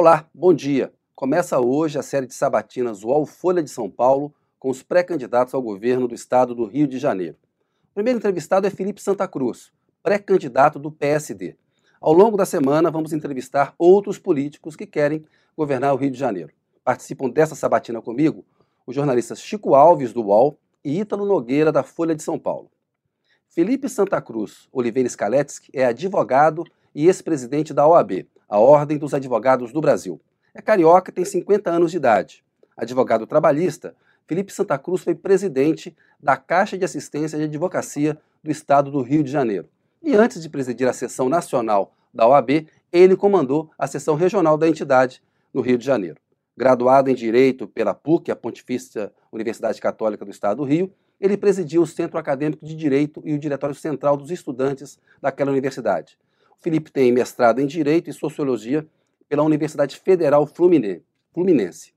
[0.00, 0.92] Olá, bom dia.
[1.12, 5.60] Começa hoje a série de sabatinas UOL Folha de São Paulo com os pré-candidatos ao
[5.60, 7.36] governo do estado do Rio de Janeiro.
[7.90, 11.56] O primeiro entrevistado é Felipe Santa Cruz, pré-candidato do PSD.
[12.00, 15.24] Ao longo da semana, vamos entrevistar outros políticos que querem
[15.56, 16.52] governar o Rio de Janeiro.
[16.84, 18.44] Participam dessa sabatina comigo
[18.86, 22.70] os jornalistas Chico Alves, do UOL, e Ítalo Nogueira, da Folha de São Paulo.
[23.48, 26.62] Felipe Santa Cruz Oliveira Skaletsky é advogado
[26.98, 30.20] e ex-presidente da OAB, a Ordem dos Advogados do Brasil.
[30.52, 32.42] É carioca e tem 50 anos de idade.
[32.76, 33.94] Advogado trabalhista,
[34.26, 39.22] Felipe Santa Cruz foi presidente da Caixa de Assistência de Advocacia do Estado do Rio
[39.22, 39.68] de Janeiro.
[40.02, 44.68] E antes de presidir a seção nacional da OAB, ele comandou a seção regional da
[44.68, 45.22] entidade
[45.54, 46.16] no Rio de Janeiro.
[46.56, 51.80] Graduado em Direito pela PUC, a Pontifícia Universidade Católica do Estado do Rio, ele presidiu
[51.80, 56.18] o Centro Acadêmico de Direito e o Diretório Central dos Estudantes daquela universidade.
[56.60, 58.86] Felipe tem mestrado em Direito e Sociologia
[59.28, 61.92] pela Universidade Federal Fluminense.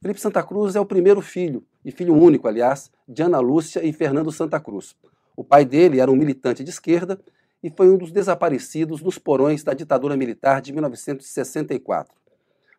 [0.00, 3.92] Felipe Santa Cruz é o primeiro filho, e filho único, aliás, de Ana Lúcia e
[3.92, 4.96] Fernando Santa Cruz.
[5.36, 7.20] O pai dele era um militante de esquerda
[7.62, 12.14] e foi um dos desaparecidos nos porões da ditadura militar de 1964.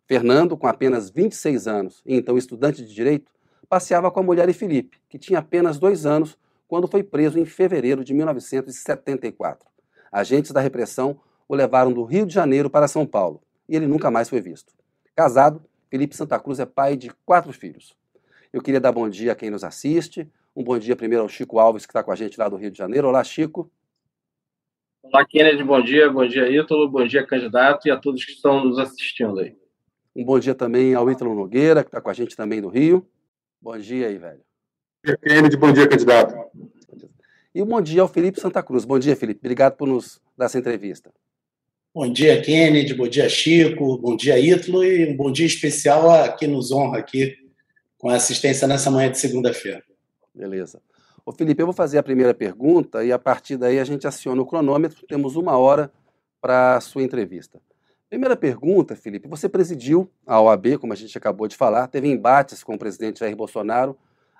[0.07, 3.31] Fernando, com apenas 26 anos e então estudante de direito,
[3.67, 7.45] passeava com a mulher e Felipe, que tinha apenas dois anos quando foi preso em
[7.45, 9.68] fevereiro de 1974.
[10.11, 14.09] Agentes da repressão o levaram do Rio de Janeiro para São Paulo e ele nunca
[14.09, 14.73] mais foi visto.
[15.15, 17.95] Casado, Felipe Santa Cruz é pai de quatro filhos.
[18.51, 20.27] Eu queria dar bom dia a quem nos assiste.
[20.55, 22.71] Um bom dia primeiro ao Chico Alves, que está com a gente lá do Rio
[22.71, 23.07] de Janeiro.
[23.07, 23.71] Olá, Chico.
[25.03, 25.63] Olá, Kennedy.
[25.63, 26.09] Bom dia.
[26.09, 26.89] Bom dia, Ítalo.
[26.89, 29.55] Bom dia, candidato, e a todos que estão nos assistindo aí.
[30.15, 33.07] Um bom dia também ao Ítalo Nogueira, que está com a gente também do Rio.
[33.61, 34.41] Bom dia aí, velho.
[35.05, 35.57] Bom dia, Kennedy.
[35.57, 36.35] Bom dia, candidato.
[37.53, 38.85] E um bom dia ao Felipe Santa Cruz.
[38.85, 39.39] Bom dia, Felipe.
[39.39, 41.11] Obrigado por nos dar essa entrevista.
[41.91, 42.93] Bom dia, Kennedy.
[42.93, 43.97] Bom dia, Chico.
[43.97, 44.83] Bom dia, Ítalo.
[44.83, 47.35] E um bom dia especial a quem nos honra aqui
[47.97, 49.83] com a assistência nessa manhã de segunda-feira.
[50.33, 50.79] Beleza.
[51.25, 54.39] Ô, Felipe, eu vou fazer a primeira pergunta e a partir daí a gente aciona
[54.39, 55.07] o cronômetro.
[55.07, 55.91] Temos uma hora
[56.39, 57.59] para a sua entrevista.
[58.07, 59.27] Primeira pergunta, Felipe.
[59.27, 63.21] Você presidiu a OAB, como a gente acabou de falar, teve embates com o presidente
[63.21, 63.97] Jair Bolsonaro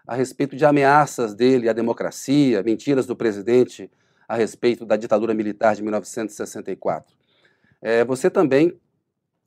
[0.09, 3.91] a respeito de ameaças dele à democracia, mentiras do presidente
[4.27, 7.15] a respeito da ditadura militar de 1964.
[7.79, 8.73] É, você também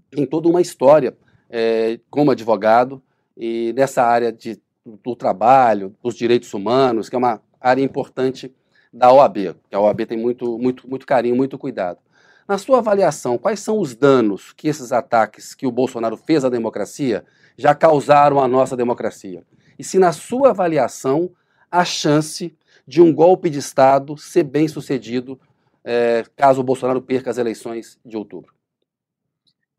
[0.09, 1.17] tem toda uma história
[1.51, 3.03] é, como advogado
[3.37, 4.57] e nessa área de,
[5.03, 8.55] do trabalho, dos direitos humanos, que é uma área importante
[8.93, 11.99] da OAB, que a OAB tem muito, muito, muito carinho, muito cuidado.
[12.47, 16.49] Na sua avaliação, quais são os danos que esses ataques que o Bolsonaro fez à
[16.49, 17.25] democracia
[17.57, 19.43] já causaram à nossa democracia?
[19.79, 21.31] E se, na sua avaliação,
[21.71, 22.55] há chance
[22.87, 25.39] de um golpe de Estado ser bem sucedido
[25.85, 28.53] é, caso o Bolsonaro perca as eleições de outubro.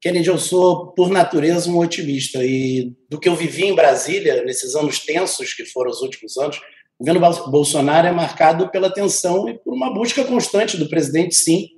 [0.01, 2.43] Kennedy, eu sou, por natureza, um otimista.
[2.43, 6.57] E do que eu vivi em Brasília, nesses anos tensos que foram os últimos anos,
[6.99, 11.69] o governo Bolsonaro é marcado pela tensão e por uma busca constante do presidente, sim,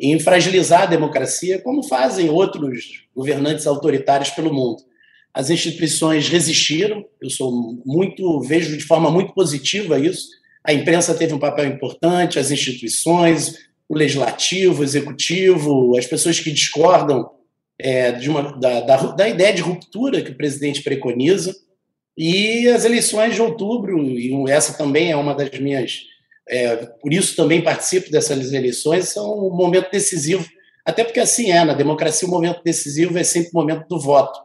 [0.00, 4.89] em fragilizar a democracia, como fazem outros governantes autoritários pelo mundo
[5.32, 7.04] as instituições resistiram.
[7.20, 10.28] Eu sou muito vejo de forma muito positiva isso.
[10.64, 13.54] A imprensa teve um papel importante, as instituições,
[13.88, 17.30] o legislativo, o executivo, as pessoas que discordam
[17.78, 21.54] é, uma, da, da, da, ideia de ruptura que o presidente preconiza.
[22.16, 26.02] E as eleições de outubro, e essa também é uma das minhas.
[26.46, 30.46] É, por isso também participo dessas eleições, são um momento decisivo.
[30.84, 34.38] Até porque assim é, na democracia o momento decisivo é sempre o momento do voto.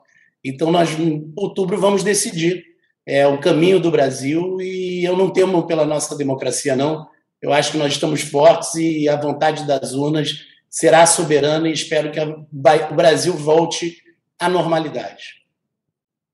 [0.47, 2.63] Então, nós, em outubro, vamos decidir
[3.03, 7.07] é, o caminho do Brasil e eu não temo pela nossa democracia, não.
[7.41, 12.11] Eu acho que nós estamos fortes e a vontade das urnas será soberana e espero
[12.11, 13.97] que a, o Brasil volte
[14.39, 15.45] à normalidade.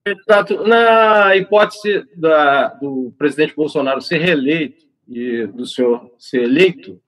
[0.06, 0.68] Exato.
[0.68, 7.00] Na hipótese da, do presidente Bolsonaro ser reeleito e do senhor ser eleito,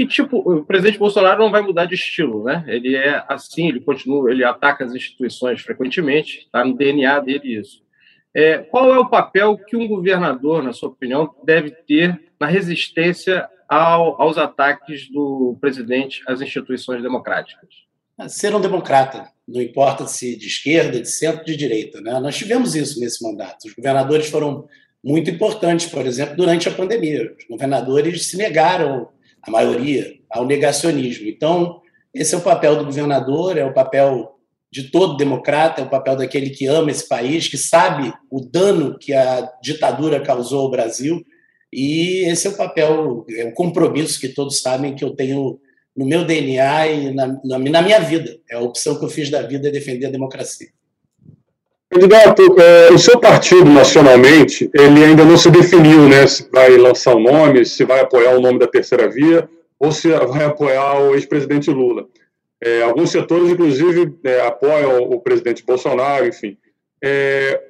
[0.00, 2.64] que tipo o presidente Bolsonaro não vai mudar de estilo, né?
[2.66, 7.82] Ele é assim, ele continua, ele ataca as instituições frequentemente, está no DNA dele isso.
[8.32, 13.46] É, qual é o papel que um governador, na sua opinião, deve ter na resistência
[13.68, 17.68] ao, aos ataques do presidente às instituições democráticas?
[18.26, 22.00] Ser um democrata, não importa se de esquerda, de centro, de direita.
[22.00, 22.18] Né?
[22.20, 23.66] Nós tivemos isso nesse mandato.
[23.66, 24.66] Os governadores foram
[25.04, 27.34] muito importantes, por exemplo, durante a pandemia.
[27.38, 29.10] Os governadores se negaram
[29.42, 31.28] a maioria, ao negacionismo.
[31.28, 31.80] Então,
[32.14, 34.36] esse é o papel do governador, é o papel
[34.72, 38.96] de todo democrata, é o papel daquele que ama esse país, que sabe o dano
[38.98, 41.24] que a ditadura causou ao Brasil,
[41.72, 45.60] e esse é o papel, é o compromisso que todos sabem que eu tenho
[45.96, 48.38] no meu DNA e na, na, minha vida.
[48.48, 50.68] É a opção que eu fiz da vida é defender a democracia.
[51.92, 57.16] Candidato, é, o seu partido nacionalmente, ele ainda não se definiu, né, se vai lançar
[57.16, 61.00] o um nome, se vai apoiar o nome da terceira via ou se vai apoiar
[61.00, 62.06] o ex-presidente Lula.
[62.62, 66.56] É, alguns setores, inclusive, é, apoiam o presidente Bolsonaro, enfim.
[67.02, 67.60] É,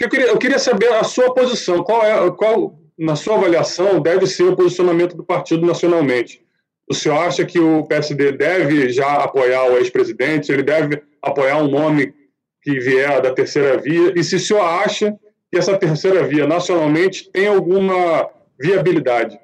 [0.00, 1.84] eu, queria, eu queria saber a sua posição.
[1.84, 6.42] Qual é, qual, na sua avaliação, deve ser o posicionamento do partido nacionalmente?
[6.90, 10.50] O senhor acha que o PSD deve já apoiar o ex-presidente?
[10.50, 12.14] Ele deve apoiar um nome
[12.62, 14.12] que vier da terceira via?
[14.16, 15.16] E se o senhor acha
[15.50, 18.28] que essa terceira via nacionalmente tem alguma
[18.60, 19.38] viabilidade?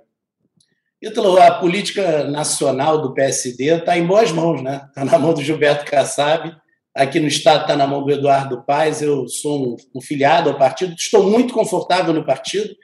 [1.03, 4.87] Ítalo, a política nacional do PSD está em boas mãos, né?
[4.89, 6.57] Está na mão do Gilberto Kassab,
[6.95, 10.95] aqui no Estado está na mão do Eduardo Paes, eu sou um, filiado ao partido,
[10.95, 12.75] estou muito confortável no partido,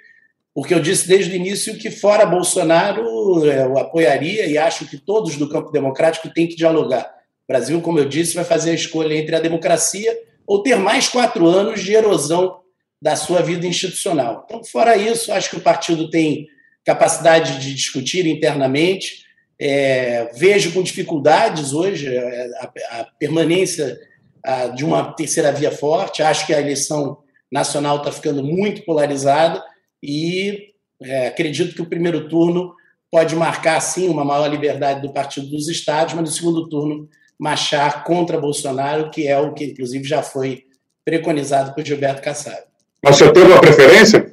[0.54, 5.36] porque eu disse desde o início que, fora Bolsonaro, eu apoiaria e acho que todos
[5.36, 7.08] do campo democrático têm que dialogar.
[7.50, 10.16] Brasil, como eu disse, vai fazer a escolha entre a democracia
[10.46, 12.60] ou ter mais quatro anos de erosão
[13.02, 14.44] da sua vida institucional.
[14.46, 16.46] Então, fora isso, acho que o partido tem
[16.84, 19.24] capacidade de discutir internamente.
[19.60, 23.98] É, vejo com dificuldades hoje a, a permanência
[24.44, 26.22] a, de uma terceira via forte.
[26.22, 27.18] Acho que a eleição
[27.50, 29.60] nacional está ficando muito polarizada
[30.00, 30.68] e
[31.02, 32.76] é, acredito que o primeiro turno
[33.10, 37.08] pode marcar, sim, uma maior liberdade do Partido dos Estados, mas no segundo turno
[37.40, 40.66] marchar contra Bolsonaro, que é o que, inclusive, já foi
[41.02, 42.64] preconizado por Gilberto Kassab.
[43.02, 44.30] Mas você teve uma preferência?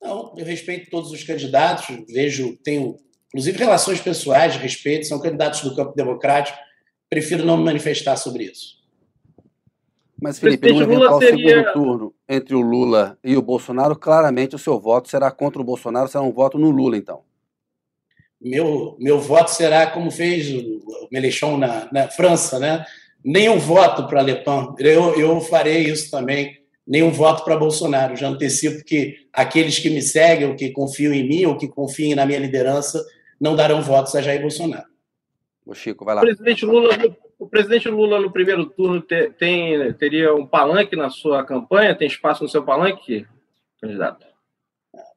[0.00, 2.96] Não, eu respeito todos os candidatos, vejo, tenho,
[3.28, 6.56] inclusive, relações pessoais de respeito, são candidatos do campo democrático,
[7.10, 8.76] prefiro não me manifestar sobre isso.
[10.18, 11.48] Mas, Felipe, no eventual seria...
[11.50, 15.64] segundo turno entre o Lula e o Bolsonaro, claramente o seu voto será contra o
[15.64, 17.25] Bolsonaro, será um voto no Lula, então.
[18.40, 22.84] Meu, meu voto será como fez o Mélenchon na, na França, né?
[23.24, 24.74] Nenhum voto para Le Pen.
[24.78, 26.56] Eu, eu farei isso também
[26.86, 28.16] nenhum voto para Bolsonaro.
[28.16, 32.14] Já antecipo que aqueles que me seguem, ou que confiam em mim, ou que confiem
[32.14, 33.04] na minha liderança,
[33.40, 34.86] não darão votos a Jair Bolsonaro.
[35.64, 36.22] O Chico, vai lá.
[36.22, 36.90] O presidente Lula,
[37.38, 41.96] o presidente Lula no primeiro turno tem, teria um palanque na sua campanha?
[41.96, 43.26] Tem espaço no seu palanque,
[43.80, 44.24] candidato?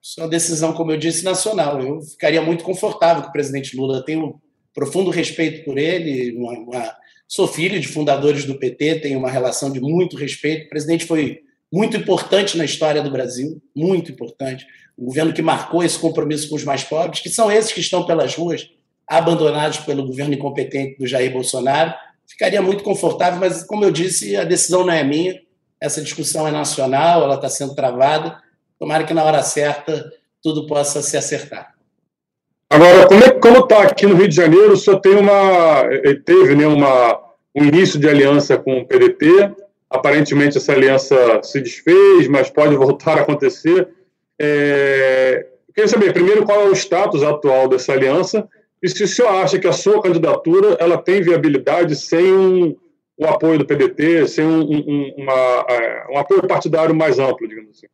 [0.02, 1.82] Isso é uma decisão, como eu disse, nacional.
[1.82, 4.04] Eu ficaria muito confortável com o presidente Lula.
[4.04, 4.42] Tenho
[4.74, 6.36] profundo respeito por ele.
[6.38, 6.96] Uma, uma...
[7.28, 10.66] Sou filho de fundadores do PT, tenho uma relação de muito respeito.
[10.66, 11.42] O presidente foi
[11.72, 14.66] muito importante na história do Brasil, muito importante.
[14.98, 18.06] Um governo que marcou esse compromisso com os mais pobres, que são esses que estão
[18.06, 18.70] pelas ruas,
[19.08, 21.94] abandonados pelo governo incompetente do Jair Bolsonaro.
[22.28, 25.40] Ficaria muito confortável, mas, como eu disse, a decisão não é minha.
[25.82, 28.38] Essa discussão é nacional, ela está sendo travada.
[28.80, 30.12] Tomara que na hora certa
[30.42, 31.76] tudo possa se acertar.
[32.70, 33.08] Agora,
[33.40, 37.20] como é, está aqui no Rio de Janeiro, só tem uma eh, teve né, uma,
[37.54, 39.54] um início de aliança com o PDT,
[39.90, 43.88] Aparentemente essa aliança se desfez, mas pode voltar a acontecer.
[44.40, 45.48] É...
[45.74, 48.48] Queria saber, primeiro, qual é o status atual dessa aliança
[48.84, 52.76] e se o senhor acha que a sua candidatura ela tem viabilidade sem um,
[53.18, 57.72] um apoio do PDT, sem um, um, uma, é, um apoio partidário mais amplo, digamos
[57.72, 57.88] assim.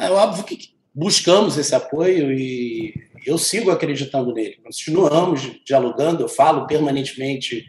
[0.00, 0.58] É óbvio que
[0.94, 2.94] buscamos esse apoio e
[3.26, 4.58] eu sigo acreditando nele.
[4.62, 7.66] Continuamos dialogando, eu falo permanentemente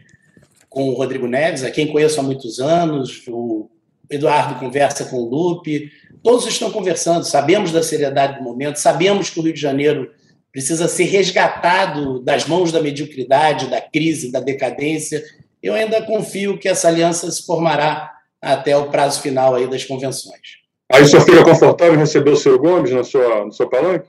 [0.68, 3.68] com o Rodrigo Neves, a quem conheço há muitos anos, o
[4.08, 5.90] Eduardo conversa com o Lupe,
[6.22, 10.10] todos estão conversando, sabemos da seriedade do momento, sabemos que o Rio de Janeiro
[10.52, 15.24] precisa ser resgatado das mãos da mediocridade, da crise, da decadência.
[15.60, 20.59] Eu ainda confio que essa aliança se formará até o prazo final aí das convenções.
[20.92, 24.08] Aí o senhor fica confortável em receber o Ciro Gomes no seu, no seu palanque?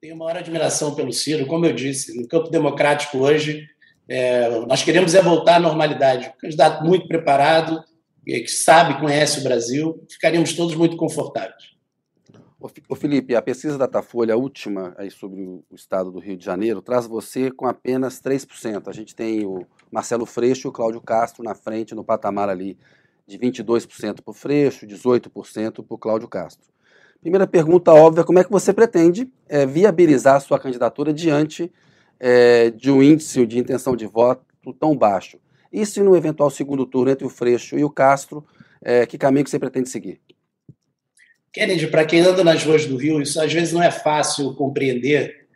[0.00, 3.66] Tenho maior admiração pelo Ciro, como eu disse, no campo democrático hoje,
[4.08, 6.28] é, nós queremos é voltar à normalidade.
[6.28, 7.82] Um candidato muito preparado,
[8.24, 11.76] que sabe, conhece o Brasil, ficaríamos todos muito confortáveis.
[12.88, 16.44] O Felipe, a pesquisa da Datafolha, a última aí sobre o estado do Rio de
[16.44, 18.88] Janeiro, traz você com apenas 3%.
[18.88, 22.76] A gente tem o Marcelo Freixo e o Cláudio Castro na frente, no patamar ali
[23.28, 26.66] de 22% para o Freixo, 18% para o Cláudio Castro.
[27.20, 31.70] Primeira pergunta óbvia, como é que você pretende é, viabilizar a sua candidatura diante
[32.18, 34.46] é, de um índice de intenção de voto
[34.80, 35.38] tão baixo?
[35.70, 38.46] E se no eventual segundo turno entre o Freixo e o Castro,
[38.80, 40.20] é, que caminho que você pretende seguir?
[41.52, 45.46] Kennedy, para quem anda nas ruas do Rio, isso às vezes não é fácil compreender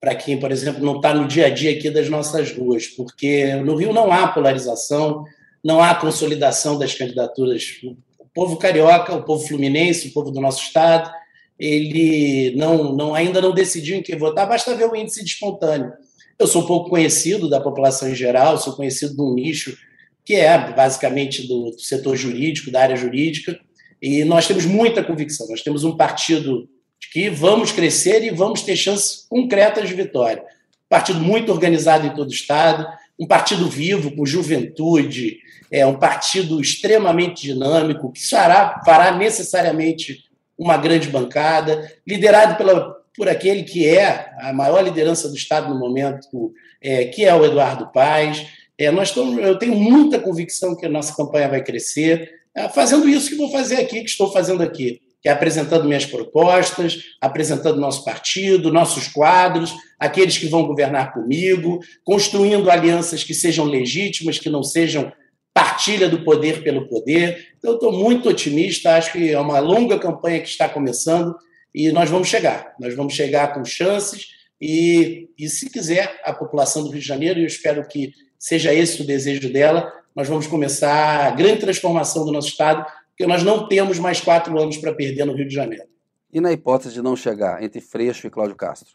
[0.00, 3.54] para quem, por exemplo, não está no dia a dia aqui das nossas ruas, porque
[3.56, 5.24] no Rio não há polarização,
[5.64, 7.80] não há consolidação das candidaturas.
[8.18, 11.10] O povo carioca, o povo fluminense, o povo do nosso estado,
[11.58, 15.92] ele não, não, ainda não decidiu em que votar, basta ver o índice de espontâneo.
[16.38, 19.76] Eu sou pouco conhecido da população em geral, sou conhecido de um nicho
[20.24, 23.58] que é basicamente do setor jurídico, da área jurídica,
[24.00, 25.46] e nós temos muita convicção.
[25.48, 26.68] Nós temos um partido
[26.98, 30.42] de que vamos crescer e vamos ter chances concretas de vitória.
[30.88, 32.86] Partido muito organizado em todo o Estado,
[33.18, 35.38] um partido vivo, com juventude,
[35.70, 40.24] é um partido extremamente dinâmico, que fará, fará necessariamente
[40.58, 45.78] uma grande bancada, liderado pela, por aquele que é a maior liderança do Estado no
[45.78, 48.46] momento, é, que é o Eduardo Paes.
[48.78, 53.08] É, nós estamos, eu tenho muita convicção que a nossa campanha vai crescer, é, fazendo
[53.08, 57.80] isso que vou fazer aqui, que estou fazendo aqui, que é apresentando minhas propostas, apresentando
[57.80, 64.50] nosso partido, nossos quadros, aqueles que vão governar comigo, construindo alianças que sejam legítimas, que
[64.50, 65.10] não sejam
[65.54, 67.54] partilha do poder pelo poder.
[67.56, 71.34] Então, estou muito otimista, acho que é uma longa campanha que está começando
[71.74, 72.74] e nós vamos chegar.
[72.78, 74.26] Nós vamos chegar com chances
[74.60, 78.74] e, e se quiser, a população do Rio de Janeiro, e eu espero que seja
[78.74, 83.44] esse o desejo dela, nós vamos começar a grande transformação do nosso Estado, porque nós
[83.44, 85.84] não temos mais quatro anos para perder no Rio de Janeiro.
[86.32, 88.92] E na hipótese de não chegar entre Freixo e Cláudio Castro?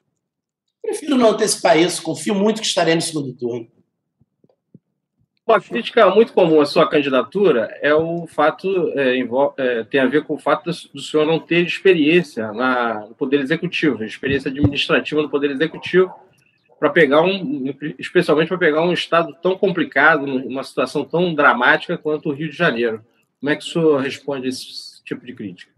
[0.82, 3.68] Prefiro não antecipar isso, confio muito que estarei no segundo turno.
[5.48, 9.18] Uma crítica muito comum à sua candidatura é o fato, é,
[9.58, 13.40] é, tem a ver com o fato do senhor não ter experiência na, no Poder
[13.40, 16.14] Executivo, experiência administrativa no Poder Executivo,
[16.78, 22.30] para pegar um, especialmente para pegar um estado tão complicado, uma situação tão dramática quanto
[22.30, 23.04] o Rio de Janeiro.
[23.40, 25.72] Como é que o senhor responde a esse tipo de crítica?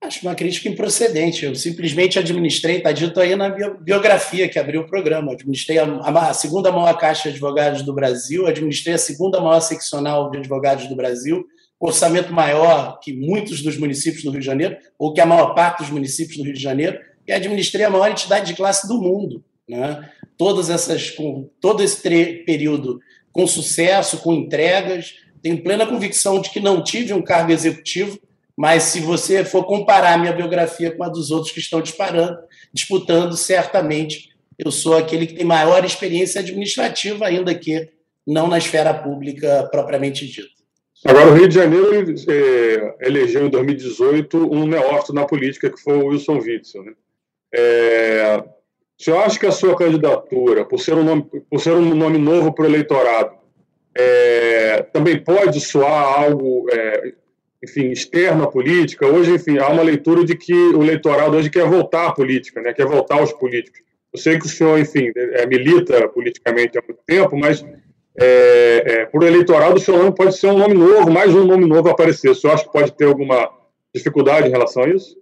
[0.00, 1.44] Acho uma crítica improcedente.
[1.44, 5.32] Eu simplesmente administrei, está dito aí na biografia que abriu o programa.
[5.32, 10.30] Administrei a, a, segunda maior caixa de advogados do Brasil, administrei a segunda maior seccional
[10.30, 11.44] de advogados do Brasil,
[11.80, 15.80] orçamento maior que muitos dos municípios do Rio de Janeiro, ou que a maior parte
[15.80, 19.44] dos municípios do Rio de Janeiro, e administrei a maior entidade de classe do mundo.
[19.68, 20.08] Né?
[20.36, 22.00] Todas essas, com todo esse
[22.44, 23.00] período
[23.32, 28.18] com sucesso, com entregas, tenho plena convicção de que não tive um cargo executivo
[28.58, 32.36] mas se você for comparar a minha biografia com a dos outros que estão disparando,
[32.74, 37.88] disputando, certamente eu sou aquele que tem maior experiência administrativa, ainda que
[38.26, 40.48] não na esfera pública propriamente dita.
[41.04, 45.96] Agora, o Rio de Janeiro é, elegeu em 2018 um neófito na política, que foi
[45.96, 46.82] o Wilson Witzel.
[46.82, 46.92] Né?
[47.54, 48.42] É,
[48.98, 52.18] o senhor acha que a sua candidatura, por ser um nome, por ser um nome
[52.18, 53.38] novo para o eleitorado,
[53.98, 57.12] é, também pode soar algo é,
[57.62, 59.06] enfim, externo à política.
[59.06, 62.72] Hoje, enfim, há uma leitura de que o eleitorado hoje quer voltar à política, né?
[62.72, 63.80] quer voltar aos políticos.
[64.12, 67.64] Eu sei que o senhor, enfim, é, milita politicamente há muito tempo, mas
[68.16, 71.66] é, é, por eleitorado o seu nome pode ser um nome novo, mais um nome
[71.66, 72.30] novo aparecer.
[72.30, 73.50] O senhor acha que pode ter alguma
[73.92, 75.16] dificuldade em relação a isso?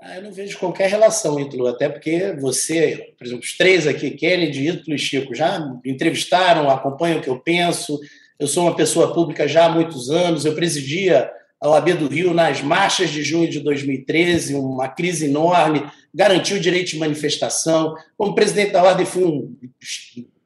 [0.00, 4.12] Ah, eu não vejo qualquer relação, Ítalo, até porque você, por exemplo, os três aqui,
[4.12, 7.98] Kennedy, Ítalo e Chico, já entrevistaram, acompanham o que eu penso.
[8.38, 11.28] Eu sou uma pessoa pública já há muitos anos, eu presidia
[11.60, 16.60] a OAB do Rio nas marchas de junho de 2013, uma crise enorme, garantiu o
[16.60, 17.96] direito de manifestação.
[18.16, 19.56] Como presidente da Ordem, fui um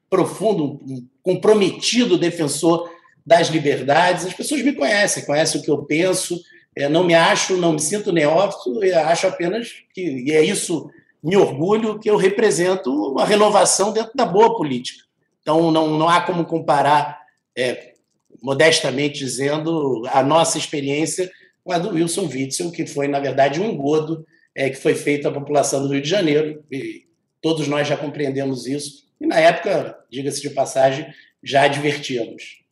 [0.09, 2.89] profundo, um comprometido defensor
[3.23, 4.25] das liberdades.
[4.25, 6.41] As pessoas me conhecem, conhecem o que eu penso.
[6.75, 10.89] Eu não me acho, não me sinto neófito, acho apenas que, e é isso,
[11.23, 15.03] me orgulho, que eu represento uma renovação dentro da boa política.
[15.41, 17.19] Então, não, não há como comparar
[17.55, 17.93] é,
[18.41, 21.31] modestamente dizendo, a nossa experiência
[21.63, 24.25] com a do Wilson Witzel, que foi, na verdade, um engodo
[24.55, 26.63] é, que foi feito à população do Rio de Janeiro.
[26.71, 27.05] E
[27.41, 29.05] todos nós já compreendemos isso.
[29.19, 31.07] E, na época, diga-se de passagem,
[31.41, 32.62] já advertíamos.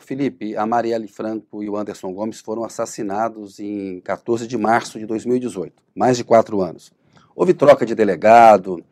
[0.00, 5.06] Felipe, a Marielle Franco e o Anderson Gomes foram assassinados em 14 de março de
[5.06, 6.92] 2018, mais de quatro anos.
[7.34, 8.84] Houve troca de delegado,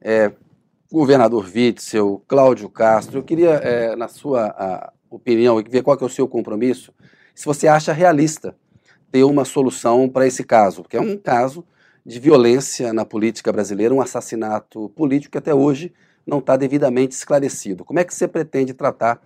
[0.00, 0.32] é,
[0.90, 3.18] governador Witzel, Cláudio Castro.
[3.18, 6.92] Eu queria, é, na sua opinião ver qual é o seu compromisso,
[7.34, 8.54] se você acha realista
[9.10, 11.64] ter uma solução para esse caso, que é um caso
[12.04, 15.92] de violência na política brasileira, um assassinato político que até hoje
[16.26, 17.84] não está devidamente esclarecido.
[17.84, 19.20] Como é que você pretende tratar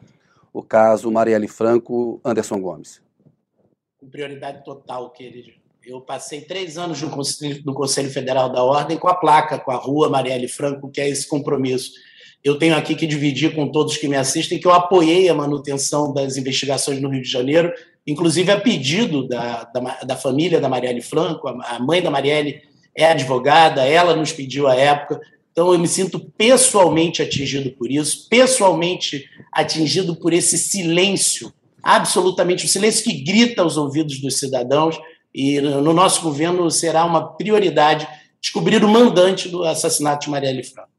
[0.52, 3.00] o caso Marielle Franco Anderson Gomes?
[3.98, 5.50] Com prioridade total, querido.
[5.84, 9.70] Eu passei três anos no Conselho, no Conselho Federal da Ordem com a placa, com
[9.70, 11.92] a rua Marielle Franco, que é esse compromisso
[12.44, 16.12] eu tenho aqui que dividir com todos que me assistem que eu apoiei a manutenção
[16.12, 17.72] das investigações no Rio de Janeiro,
[18.04, 22.60] inclusive a pedido da, da, da família da Marielle Franco, a mãe da Marielle
[22.96, 25.20] é advogada, ela nos pediu à época,
[25.52, 32.68] então eu me sinto pessoalmente atingido por isso, pessoalmente atingido por esse silêncio, absolutamente o
[32.68, 34.98] silêncio que grita aos ouvidos dos cidadãos,
[35.34, 38.06] e no nosso governo será uma prioridade
[38.40, 40.90] descobrir o mandante do assassinato de Marielle Franco.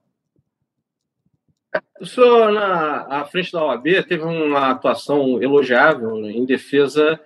[1.99, 7.19] o senhor, na à frente da OAB, teve uma atuação elogiável em defesa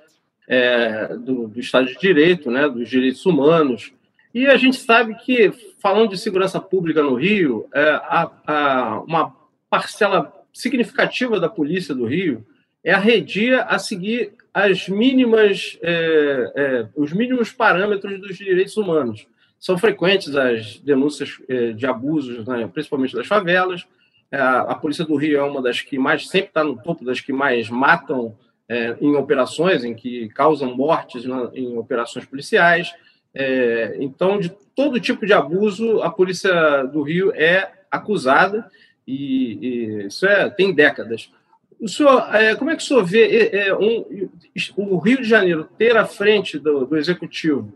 [0.47, 3.93] é, do, do, Estado de Direito, né, dos direitos humanos.
[4.37, 5.51] E a gente sabe que,
[5.81, 9.35] falando de segurança pública no Rio, é, a, a, uma
[9.67, 12.45] parcela significativa da polícia do Rio
[12.83, 19.25] é arredia a seguir as mínimas, é, é, os mínimos parâmetros dos direitos humanos.
[19.59, 23.87] São frequentes as denúncias é, de abusos, né, principalmente das favelas,
[24.31, 27.19] é, a, Polícia do Rio é uma das que mais, sempre está no topo das
[27.19, 28.37] que mais matam
[28.69, 32.93] é, em operações, em que causam mortes na, em operações policiais.
[33.39, 38.67] É, então, de todo tipo de abuso, a Polícia do Rio é acusada,
[39.05, 41.31] e, e isso é, tem décadas.
[41.79, 44.29] O senhor, é, como é que o senhor vê é, um,
[44.75, 47.71] o Rio de Janeiro ter à frente do, do Executivo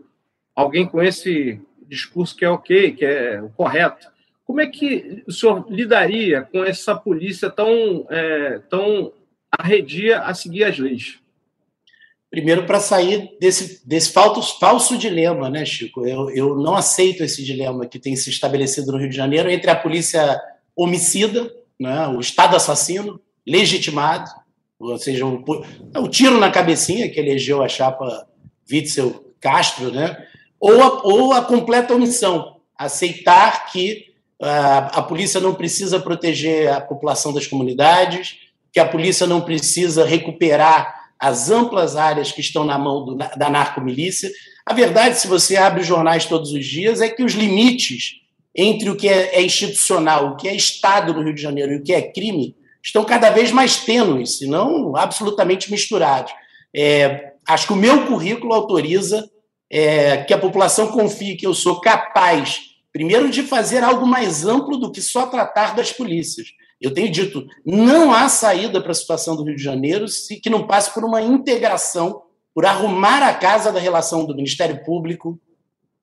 [0.54, 4.08] alguém com esse discurso que é ok, que é o correto,
[4.44, 9.12] como é que o senhor lidaria com essa polícia tão, é, tão
[9.50, 11.21] arredia a seguir as leis?
[12.32, 16.06] Primeiro, para sair desse, desse falso, falso dilema, né, Chico?
[16.08, 19.70] Eu, eu não aceito esse dilema que tem se estabelecido no Rio de Janeiro entre
[19.70, 20.40] a polícia
[20.74, 24.30] homicida, né, o Estado assassino, legitimado,
[24.80, 25.44] ou seja, o,
[25.94, 28.26] o tiro na cabecinha que elegeu a chapa
[28.70, 30.16] Witzel Castro, né,
[30.58, 34.06] ou, a, ou a completa omissão, aceitar que
[34.40, 38.38] a, polícia não precisa proteger a população das comunidades,
[38.72, 43.48] que a polícia não precisa recuperar as amplas áreas que estão na mão do, da
[43.48, 44.30] narcomilícia.
[44.66, 48.20] A verdade, se você abre os jornais todos os dias, é que os limites
[48.54, 51.76] entre o que é, é institucional, o que é Estado no Rio de Janeiro e
[51.76, 56.32] o que é crime estão cada vez mais tênues, se não absolutamente misturados.
[56.74, 59.30] É, acho que o meu currículo autoriza
[59.70, 64.76] é, que a população confie que eu sou capaz Primeiro, de fazer algo mais amplo
[64.76, 66.48] do que só tratar das polícias.
[66.82, 70.50] Eu tenho dito, não há saída para a situação do Rio de Janeiro se que
[70.50, 75.38] não passe por uma integração, por arrumar a casa da relação do Ministério Público,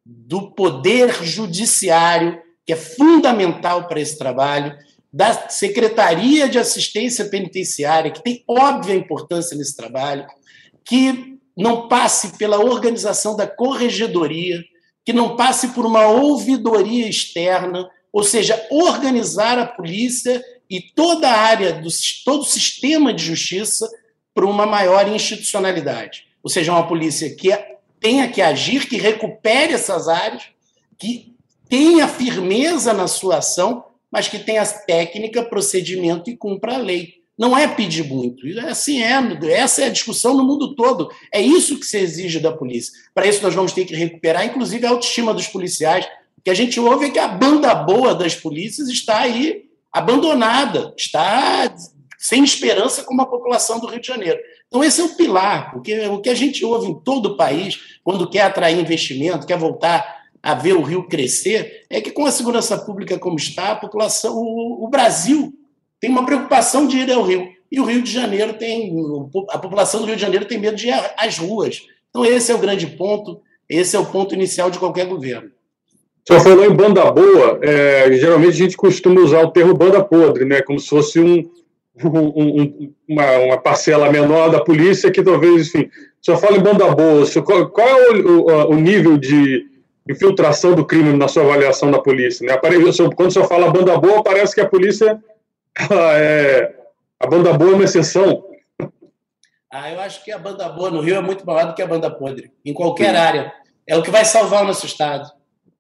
[0.05, 4.75] do Poder Judiciário, que é fundamental para esse trabalho,
[5.11, 10.25] da Secretaria de Assistência Penitenciária, que tem óbvia importância nesse trabalho,
[10.85, 14.63] que não passe pela organização da corregedoria,
[15.03, 21.37] que não passe por uma ouvidoria externa, ou seja, organizar a polícia e toda a
[21.37, 21.89] área, do,
[22.23, 23.89] todo o sistema de justiça
[24.33, 26.25] para uma maior institucionalidade.
[26.43, 27.49] Ou seja, uma polícia que
[27.99, 30.43] tenha que agir, que recupere essas áreas,
[30.97, 31.33] que
[31.67, 37.19] tenha firmeza na sua ação, mas que tenha técnica, procedimento e cumpra a lei.
[37.37, 38.45] Não é pedir muito.
[38.47, 39.17] É assim é.
[39.51, 41.09] Essa é a discussão no mundo todo.
[41.33, 42.91] É isso que se exige da polícia.
[43.13, 46.05] Para isso, nós vamos ter que recuperar, inclusive, a autoestima dos policiais.
[46.37, 50.93] O que a gente ouve é que a banda boa das polícias está aí abandonada,
[50.97, 51.73] está
[52.17, 54.39] sem esperança como a população do Rio de Janeiro.
[54.67, 57.79] Então, esse é o pilar, porque o que a gente ouve em todo o país,
[58.03, 62.31] quando quer atrair investimento, quer voltar a ver o Rio crescer, é que com a
[62.31, 65.53] segurança pública como está, a população, o, o Brasil
[65.99, 67.47] tem uma preocupação de ir ao Rio.
[67.71, 68.91] E o Rio de Janeiro tem.
[69.49, 71.81] A população do Rio de Janeiro tem medo de ir às ruas.
[72.09, 75.51] Então, esse é o grande ponto, esse é o ponto inicial de qualquer governo.
[76.23, 80.03] O senhor falou em banda boa, é, geralmente a gente costuma usar o termo banda
[80.03, 80.61] podre, né?
[80.61, 81.49] Como se fosse um,
[82.03, 85.89] um, um, uma, uma, parcela menor da polícia que talvez, enfim.
[86.21, 89.65] O senhor fala em banda boa, qual, qual, é o, o, o, nível de
[90.07, 92.45] infiltração do crime na sua avaliação da polícia?
[92.45, 92.57] Né?
[92.57, 95.19] Quando o senhor fala banda boa, parece que a polícia
[95.91, 96.73] é,
[97.19, 98.43] a banda boa é uma exceção.
[99.71, 101.87] Ah, eu acho que a banda boa no Rio é muito maior do que a
[101.87, 103.17] banda podre, em qualquer Sim.
[103.17, 103.53] área.
[103.87, 105.29] É o que vai salvar o nosso Estado.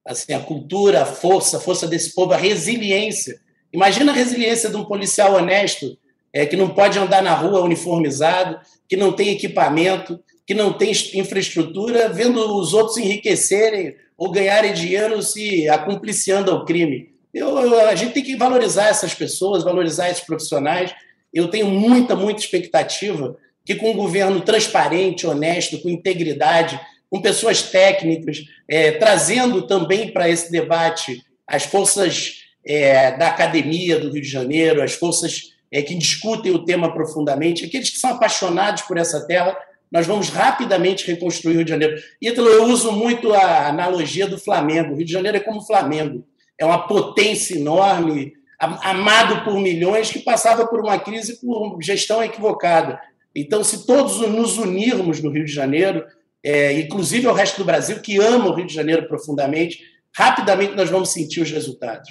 [0.05, 3.39] Assim, a cultura, a força, a força desse povo, a resiliência.
[3.71, 5.97] Imagina a resiliência de um policial honesto,
[6.33, 10.91] é, que não pode andar na rua uniformizado, que não tem equipamento, que não tem
[11.13, 17.09] infraestrutura, vendo os outros enriquecerem ou ganharem dinheiro se acumpliciando ao crime.
[17.33, 20.91] Eu, eu, a gente tem que valorizar essas pessoas, valorizar esses profissionais.
[21.31, 27.63] Eu tenho muita, muita expectativa que com um governo transparente, honesto, com integridade, com pessoas
[27.63, 34.29] técnicas, é, trazendo também para esse debate as forças é, da academia do Rio de
[34.29, 39.25] Janeiro, as forças é, que discutem o tema profundamente, aqueles que são apaixonados por essa
[39.25, 39.57] terra,
[39.91, 41.99] nós vamos rapidamente reconstruir o Rio de Janeiro.
[42.21, 44.93] Ítalo, eu uso muito a analogia do Flamengo.
[44.93, 46.23] O Rio de Janeiro é como o Flamengo
[46.59, 52.99] é uma potência enorme, amado por milhões, que passava por uma crise por gestão equivocada.
[53.33, 56.05] Então, se todos nos unirmos no Rio de Janeiro,
[56.43, 59.79] é, inclusive o resto do Brasil, que ama o Rio de Janeiro profundamente,
[60.15, 62.09] rapidamente nós vamos sentir os resultados.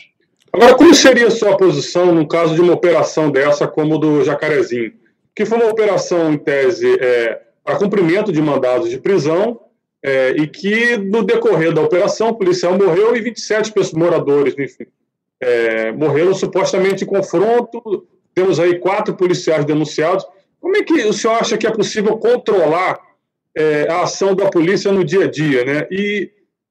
[0.52, 4.92] Agora, como seria a sua posição no caso de uma operação dessa, como do Jacarezinho?
[5.34, 9.60] Que foi uma operação, em tese, é, para cumprimento de mandados de prisão,
[10.02, 14.86] é, e que, no decorrer da operação, o policial morreu e 27 pessoas, moradores, enfim,
[15.40, 18.06] é, morreram supostamente em confronto.
[18.34, 20.24] Temos aí quatro policiais denunciados.
[20.60, 22.98] Como é que o senhor acha que é possível controlar
[23.58, 25.64] é, a ação da polícia no dia a dia?
[25.64, 25.88] Né?
[25.90, 26.30] E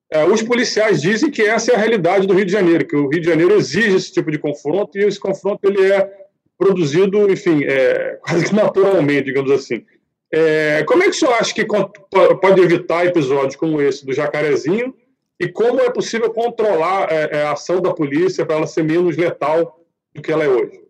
[0.10, 3.10] é, os policiais dizem que essa é a realidade do Rio de Janeiro, que o
[3.10, 6.10] Rio de Janeiro exige esse tipo de confronto e esse confronto ele é
[6.58, 9.86] produzido, enfim, é, quase que naturalmente, digamos assim.
[10.32, 14.94] É, como é que o senhor acha que pode evitar episódios como esse do Jacarezinho
[15.40, 19.16] e como é possível controlar é, é, a ação da polícia para ela ser menos
[19.16, 19.80] letal
[20.14, 20.82] do que ela é hoje?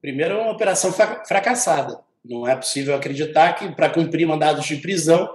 [0.00, 2.00] Primeiro, é uma operação fracassada.
[2.24, 5.28] Não é possível acreditar que, para cumprir mandados de prisão,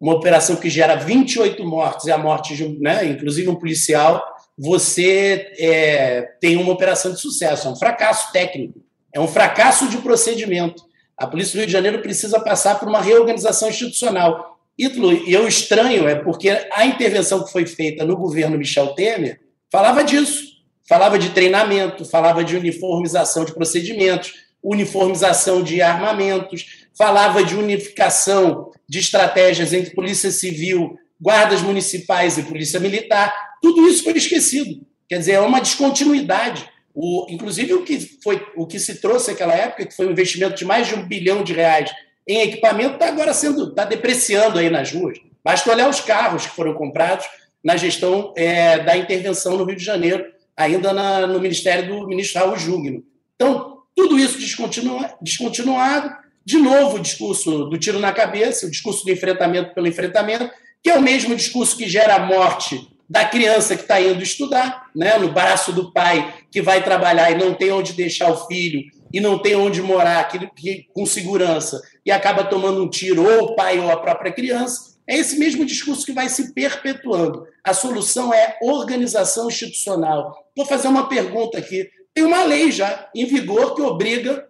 [0.00, 4.22] uma operação que gera 28 mortes e a morte de, né, inclusive um policial,
[4.56, 7.66] você é, tem uma operação de sucesso.
[7.66, 8.80] É um fracasso técnico,
[9.12, 10.84] é um fracasso de procedimento.
[11.16, 14.58] A Polícia do Rio de Janeiro precisa passar por uma reorganização institucional.
[14.78, 14.84] E
[15.32, 20.56] eu estranho é porque a intervenção que foi feita no governo Michel Temer falava disso.
[20.86, 28.98] Falava de treinamento, falava de uniformização de procedimentos, uniformização de armamentos, falava de unificação de
[28.98, 33.34] estratégias entre polícia civil, guardas municipais e polícia militar.
[33.62, 34.80] Tudo isso foi esquecido.
[35.08, 36.68] Quer dizer, é uma descontinuidade.
[36.94, 40.56] O, inclusive, o que, foi, o que se trouxe naquela época, que foi um investimento
[40.56, 41.90] de mais de um bilhão de reais
[42.26, 45.18] em equipamento, está agora sendo, está depreciando aí nas ruas.
[45.44, 47.26] Basta olhar os carros que foram comprados
[47.62, 50.24] na gestão é, da intervenção no Rio de Janeiro,
[50.56, 53.04] ainda na, no ministério do ministro Raul Jugno.
[53.34, 59.04] Então, tudo isso descontinua, descontinuado, de novo o discurso do tiro na cabeça, o discurso
[59.04, 60.50] do enfrentamento pelo enfrentamento,
[60.82, 64.90] que é o mesmo discurso que gera a morte da criança que está indo estudar,
[64.94, 68.84] né, no braço do pai que vai trabalhar e não tem onde deixar o filho
[69.12, 73.44] e não tem onde morar que, que, com segurança e acaba tomando um tiro ou
[73.46, 74.96] o pai ou a própria criança.
[75.08, 77.46] É esse mesmo discurso que vai se perpetuando.
[77.62, 80.50] A solução é organização institucional.
[80.56, 81.88] Vou fazer uma pergunta aqui.
[82.16, 84.48] Tem uma lei já em vigor que obriga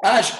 [0.00, 0.32] as,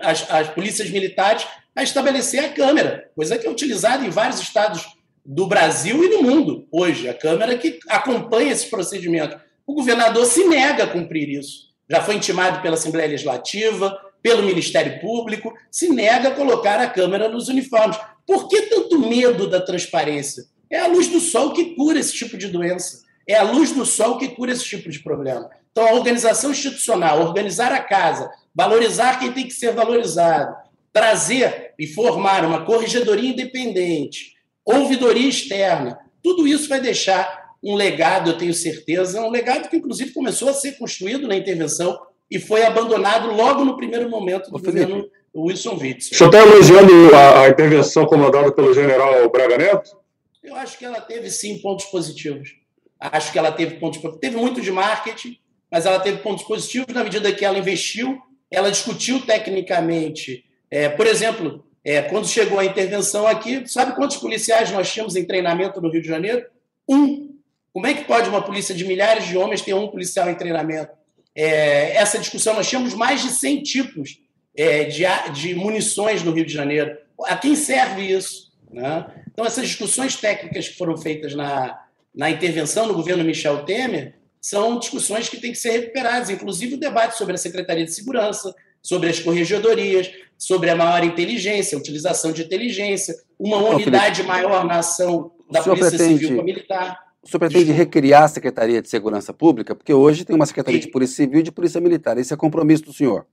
[0.00, 4.84] as, as polícias militares a estabelecer a câmera, coisa que é utilizada em vários estados
[5.24, 9.38] do Brasil e do mundo hoje, a Câmara que acompanha esse procedimento.
[9.64, 11.68] O governador se nega a cumprir isso.
[11.88, 17.28] Já foi intimado pela Assembleia Legislativa, pelo Ministério Público, se nega a colocar a Câmara
[17.28, 17.96] nos uniformes.
[18.26, 20.42] Por que tanto medo da transparência?
[20.68, 23.04] É a luz do sol que cura esse tipo de doença.
[23.28, 25.48] É a luz do sol que cura esse tipo de problema.
[25.72, 30.54] Então, a organização institucional, organizar a casa, valorizar quem tem que ser valorizado,
[30.92, 38.38] trazer e formar uma corregedoria independente, ouvidoria externa, tudo isso vai deixar um legado, eu
[38.38, 41.98] tenho certeza, um legado que, inclusive, começou a ser construído na intervenção
[42.30, 46.12] e foi abandonado logo no primeiro momento do Ô, governo Wilson Witzel.
[46.12, 49.96] O senhor está elogiando a, a, intervenção comandada pelo general Braga Neto?
[50.42, 52.56] Eu acho que ela teve, sim, pontos positivos.
[52.98, 54.20] Acho que ela teve pontos positivos.
[54.20, 55.38] Teve muito de marketing,
[55.70, 60.44] mas ela teve pontos positivos na medida que ela investiu, ela discutiu tecnicamente.
[60.70, 65.24] É, por exemplo, é, quando chegou a intervenção aqui, sabe quantos policiais nós tínhamos em
[65.24, 66.44] treinamento no Rio de Janeiro?
[66.88, 67.30] Um.
[67.72, 70.90] Como é que pode uma polícia de milhares de homens ter um policial em treinamento?
[71.34, 74.20] É, essa discussão, nós tínhamos mais de 100 tipos
[74.56, 76.98] é, de, de munições no Rio de Janeiro.
[77.24, 78.50] A quem serve isso?
[78.72, 79.06] Né?
[79.32, 81.80] Então, essas discussões técnicas que foram feitas na,
[82.14, 86.80] na intervenção no governo Michel Temer são discussões que têm que ser recuperadas, inclusive o
[86.80, 92.32] debate sobre a Secretaria de Segurança, sobre as corregedorias, sobre a maior inteligência, a utilização
[92.32, 96.98] de inteligência, uma unidade maior na ação da Polícia pretende, Civil com a militar.
[97.22, 99.74] O senhor pretende recriar a Secretaria de Segurança Pública?
[99.74, 100.86] Porque hoje tem uma Secretaria Sim.
[100.86, 102.16] de Polícia Civil e de Polícia Militar.
[102.16, 103.26] Esse é compromisso do senhor?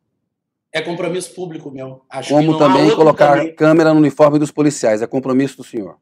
[0.73, 2.01] É compromisso público meu.
[2.09, 3.55] Acho Como também colocar também.
[3.55, 5.01] câmera no uniforme dos policiais.
[5.01, 5.97] É compromisso do senhor?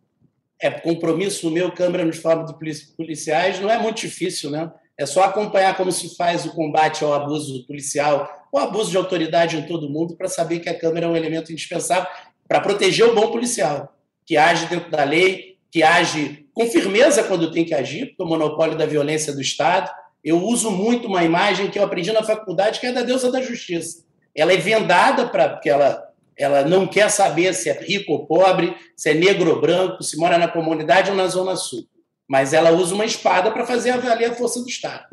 [0.59, 3.59] É compromisso meu, câmera no uniforme dos policiais.
[3.59, 4.71] Não é muito difícil, né?
[4.97, 9.57] É só acompanhar como se faz o combate ao abuso policial, o abuso de autoridade
[9.57, 12.07] em todo mundo, para saber que a Câmara é um elemento indispensável
[12.47, 13.93] para proteger o bom policial,
[14.25, 18.25] que age dentro da lei, que age com firmeza quando tem que agir, porque o
[18.25, 19.91] monopólio da violência do Estado.
[20.23, 23.41] Eu uso muito uma imagem que eu aprendi na faculdade, que é da deusa da
[23.41, 24.05] justiça.
[24.33, 26.03] Ela é vendada para porque ela
[26.37, 30.17] ela não quer saber se é rico ou pobre, se é negro ou branco, se
[30.17, 31.87] mora na comunidade ou na zona sul
[32.27, 35.05] mas ela usa uma espada para fazer avaliar a força do Estado.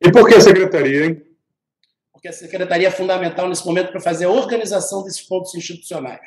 [0.00, 1.22] E por que a secretaria, hein?
[2.12, 6.20] Porque a secretaria é fundamental nesse momento para fazer a organização desses pontos institucionais.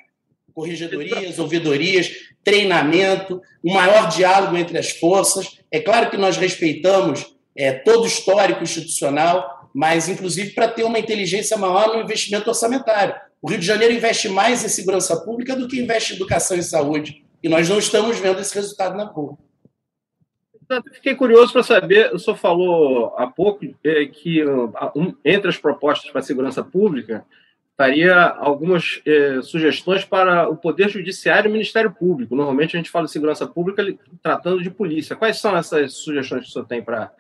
[0.54, 2.12] Corregedorias, ouvidorias,
[2.44, 5.60] treinamento, um maior diálogo entre as forças.
[5.72, 11.58] É claro que nós respeitamos é, todo histórico institucional, mas inclusive para ter uma inteligência
[11.58, 13.16] maior no investimento orçamentário.
[13.42, 16.64] O Rio de Janeiro investe mais em segurança pública do que investe em educação e
[16.64, 17.24] saúde.
[17.44, 19.38] E nós não estamos vendo esse resultado na rua.
[20.92, 24.44] Fiquei curioso para saber, o senhor falou há pouco é, que
[24.96, 27.26] um, entre as propostas para a segurança pública
[27.72, 32.36] estaria algumas é, sugestões para o Poder Judiciário e o Ministério Público.
[32.36, 33.86] Normalmente a gente fala de segurança pública
[34.22, 35.16] tratando de polícia.
[35.16, 37.12] Quais são essas sugestões que o senhor tem para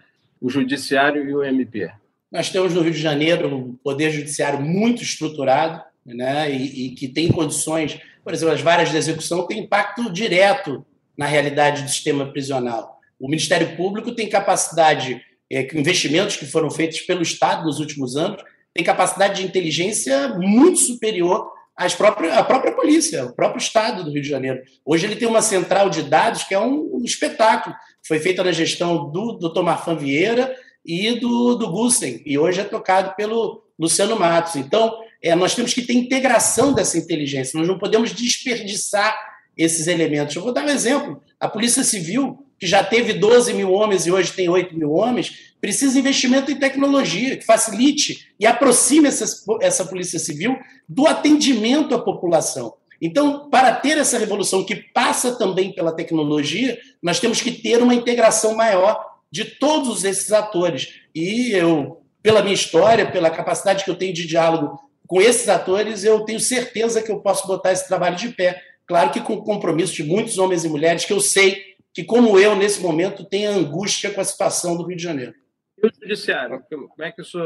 [0.42, 1.92] o Judiciário e o MP?
[2.32, 7.08] Nós temos no Rio de Janeiro um Poder Judiciário muito estruturado né, e, e que
[7.08, 12.26] tem condições, por exemplo, as varas de execução têm impacto direto na realidade do sistema
[12.26, 12.97] prisional.
[13.20, 18.44] O Ministério Público tem capacidade, é, investimentos que foram feitos pelo Estado nos últimos anos,
[18.74, 24.12] tem capacidade de inteligência muito superior às próprias, à própria polícia, ao próprio Estado do
[24.12, 24.62] Rio de Janeiro.
[24.86, 27.76] Hoje ele tem uma central de dados que é um, um espetáculo.
[28.08, 32.64] Foi feita na gestão do, do Tomafan Vieira e do, do Gussen, e hoje é
[32.64, 34.56] tocado pelo Luciano Matos.
[34.56, 39.18] Então, é, nós temos que ter integração dessa inteligência, nós não podemos desperdiçar
[39.58, 40.36] esses elementos.
[40.36, 41.22] Eu vou dar um exemplo.
[41.40, 45.54] A Polícia Civil que já teve 12 mil homens e hoje tem 8 mil homens,
[45.62, 49.26] precisa de investimento em tecnologia que facilite e aproxime essa,
[49.62, 52.74] essa Polícia Civil do atendimento à população.
[53.02, 57.94] Então, para ter essa revolução que passa também pela tecnologia, nós temos que ter uma
[57.94, 59.00] integração maior
[59.32, 60.96] de todos esses atores.
[61.14, 66.04] E eu, pela minha história, pela capacidade que eu tenho de diálogo com esses atores,
[66.04, 68.60] eu tenho certeza que eu posso botar esse trabalho de pé.
[68.86, 71.62] Claro que com o compromisso de muitos homens e mulheres que eu sei
[71.98, 75.34] que, como eu, nesse momento, tem angústia com a situação do Rio de Janeiro.
[75.82, 76.62] E o judiciário?
[76.70, 77.40] Como é que isso.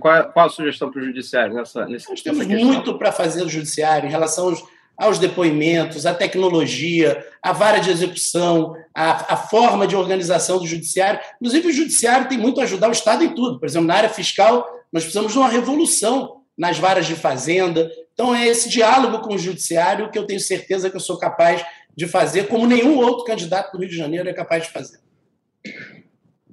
[0.00, 3.48] Qual, qual a sugestão para o judiciário nessa, nesse, Nós temos muito para fazer no
[3.48, 4.64] judiciário em relação aos,
[4.96, 11.20] aos depoimentos, à tecnologia, à vara de execução, à, à, forma de organização do judiciário.
[11.36, 13.60] Inclusive, o judiciário tem muito a ajudar o Estado em tudo.
[13.60, 17.88] Por exemplo, na área fiscal, nós precisamos de uma revolução nas varas de fazenda.
[18.12, 21.64] Então, é esse diálogo com o judiciário que eu tenho certeza que eu sou capaz
[21.98, 25.00] de fazer, como nenhum outro candidato do Rio de Janeiro é capaz de fazer.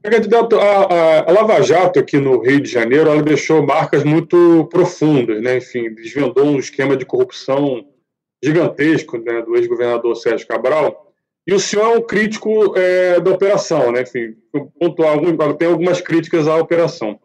[0.02, 5.40] Candidato, a, a, Lava Jato aqui no Rio de Janeiro, ela deixou marcas muito profundas,
[5.44, 5.58] né?
[5.58, 7.86] Enfim, desvendou um esquema de corrupção
[8.44, 11.14] gigantesco né, do ex-governador Sérgio Cabral.
[11.46, 14.02] E o senhor é um crítico é, da operação, né?
[14.02, 14.36] Enfim,
[14.80, 15.20] pontuar,
[15.60, 17.20] tem algumas críticas à operação.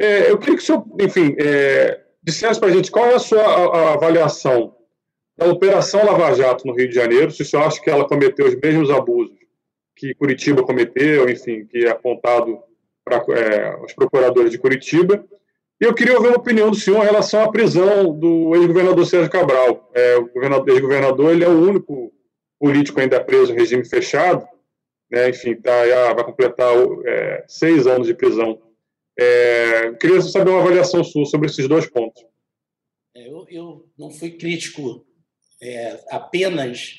[0.00, 3.20] É, eu queria que o senhor, enfim, é, dissesse para a gente qual é a
[3.20, 4.74] sua a, a avaliação
[5.42, 8.46] da Operação Lava Jato no Rio de Janeiro, se o senhor acha que ela cometeu
[8.46, 9.36] os mesmos abusos
[9.96, 12.58] que Curitiba cometeu, enfim, que é apontado
[13.04, 15.24] para é, os procuradores de Curitiba.
[15.80, 19.30] E eu queria ouvir a opinião do senhor em relação à prisão do ex-governador Sérgio
[19.30, 19.90] Cabral.
[19.94, 20.30] É, o
[20.68, 22.12] ex-governador ele é o único
[22.58, 24.46] político ainda preso em regime fechado,
[25.10, 26.72] né, enfim, tá, já vai completar
[27.04, 28.62] é, seis anos de prisão.
[29.18, 32.24] É, queria saber uma avaliação sua sobre esses dois pontos.
[33.14, 35.04] É, eu, eu não fui crítico
[35.62, 36.94] é, apenas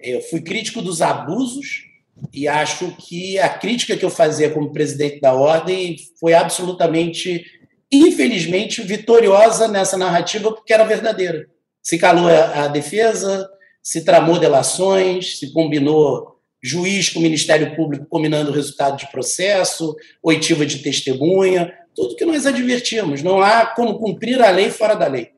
[0.00, 1.84] é, fui crítico dos abusos
[2.32, 7.46] e acho que a crítica que eu fazia como presidente da ordem foi absolutamente,
[7.92, 11.46] infelizmente, vitoriosa nessa narrativa porque era verdadeira.
[11.80, 13.48] Se calou a, a defesa,
[13.80, 19.94] se tramou delações, se combinou juiz com o Ministério Público combinando o resultado de processo,
[20.20, 23.22] oitiva de testemunha, tudo que nós advertimos.
[23.22, 25.30] Não há como cumprir a lei fora da lei.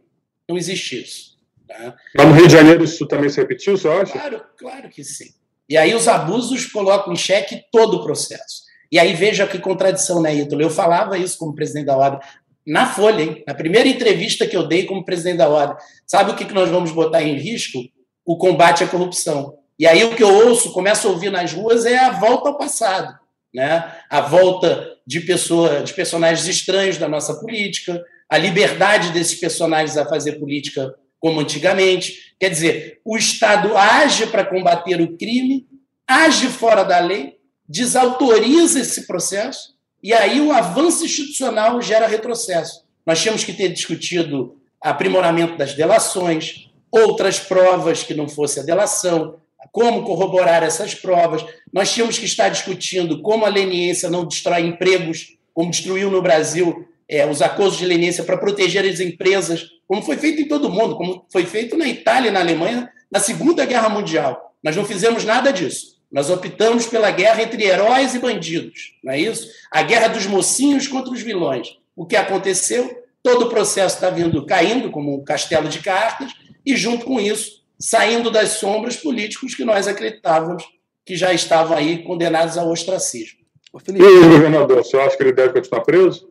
[0.48, 1.29] Não existe isso.
[1.70, 1.96] Tá?
[2.24, 4.12] No Rio de Janeiro isso também se repetiu, você acha?
[4.12, 5.30] Claro, claro que sim.
[5.68, 8.64] E aí os abusos colocam em xeque todo o processo.
[8.90, 10.62] E aí veja que contradição, né, Ítalo?
[10.62, 12.18] Eu falava isso como presidente da ordem
[12.66, 13.44] na Folha, hein?
[13.46, 15.76] na primeira entrevista que eu dei como presidente da ordem.
[16.04, 17.78] Sabe o que nós vamos botar em risco?
[18.26, 19.54] O combate à corrupção.
[19.78, 22.58] E aí o que eu ouço, começo a ouvir nas ruas, é a volta ao
[22.58, 23.16] passado.
[23.54, 23.92] Né?
[24.10, 30.06] A volta de, pessoa, de personagens estranhos da nossa política, a liberdade desses personagens a
[30.06, 32.34] fazer política como antigamente.
[32.40, 35.68] Quer dizer, o Estado age para combater o crime,
[36.08, 37.36] age fora da lei,
[37.68, 42.84] desautoriza esse processo, e aí o avanço institucional gera retrocesso.
[43.06, 49.36] Nós tínhamos que ter discutido aprimoramento das delações, outras provas que não fosse a delação,
[49.70, 51.44] como corroborar essas provas.
[51.72, 56.88] Nós tínhamos que estar discutindo como a leniência não destrói empregos, como destruiu no Brasil
[57.10, 60.70] é, os acordos de leniência para proteger as empresas, como foi feito em todo o
[60.70, 64.54] mundo, como foi feito na Itália e na Alemanha na Segunda Guerra Mundial.
[64.62, 65.98] Nós não fizemos nada disso.
[66.12, 69.48] Nós optamos pela guerra entre heróis e bandidos, não é isso?
[69.72, 71.76] A guerra dos mocinhos contra os vilões.
[71.96, 73.04] O que aconteceu?
[73.22, 76.32] Todo o processo está vindo caindo como um castelo de cartas
[76.64, 80.64] e junto com isso saindo das sombras políticos que nós acreditávamos
[81.04, 83.40] que já estavam aí condenados ao ostracismo.
[83.88, 86.30] E aí, governador, você acha que ele deve continuar preso?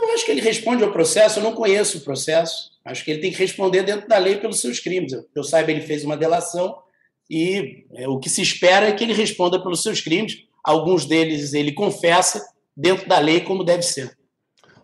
[0.00, 2.70] Eu acho que ele responde ao processo, eu não conheço o processo.
[2.84, 5.12] Acho que ele tem que responder dentro da lei pelos seus crimes.
[5.12, 6.78] Eu, eu saiba, ele fez uma delação
[7.28, 10.44] e é, o que se espera é que ele responda pelos seus crimes.
[10.64, 12.44] Alguns deles ele confessa
[12.76, 14.16] dentro da lei como deve ser.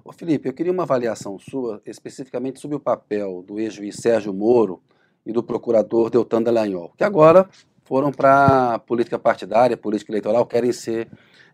[0.04, 4.80] Ô Felipe, eu queria uma avaliação sua especificamente sobre o papel do ex-juiz Sérgio Moro
[5.24, 7.48] e do procurador Deltan Dallagnol, que agora
[7.82, 11.08] foram para política partidária, política eleitoral, querem ser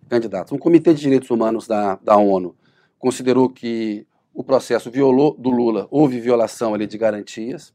[0.09, 0.53] candidatos.
[0.53, 2.55] Um comitê de direitos humanos da, da ONU
[3.03, 7.75] considerou que o processo violou do Lula, houve violação ali de garantias.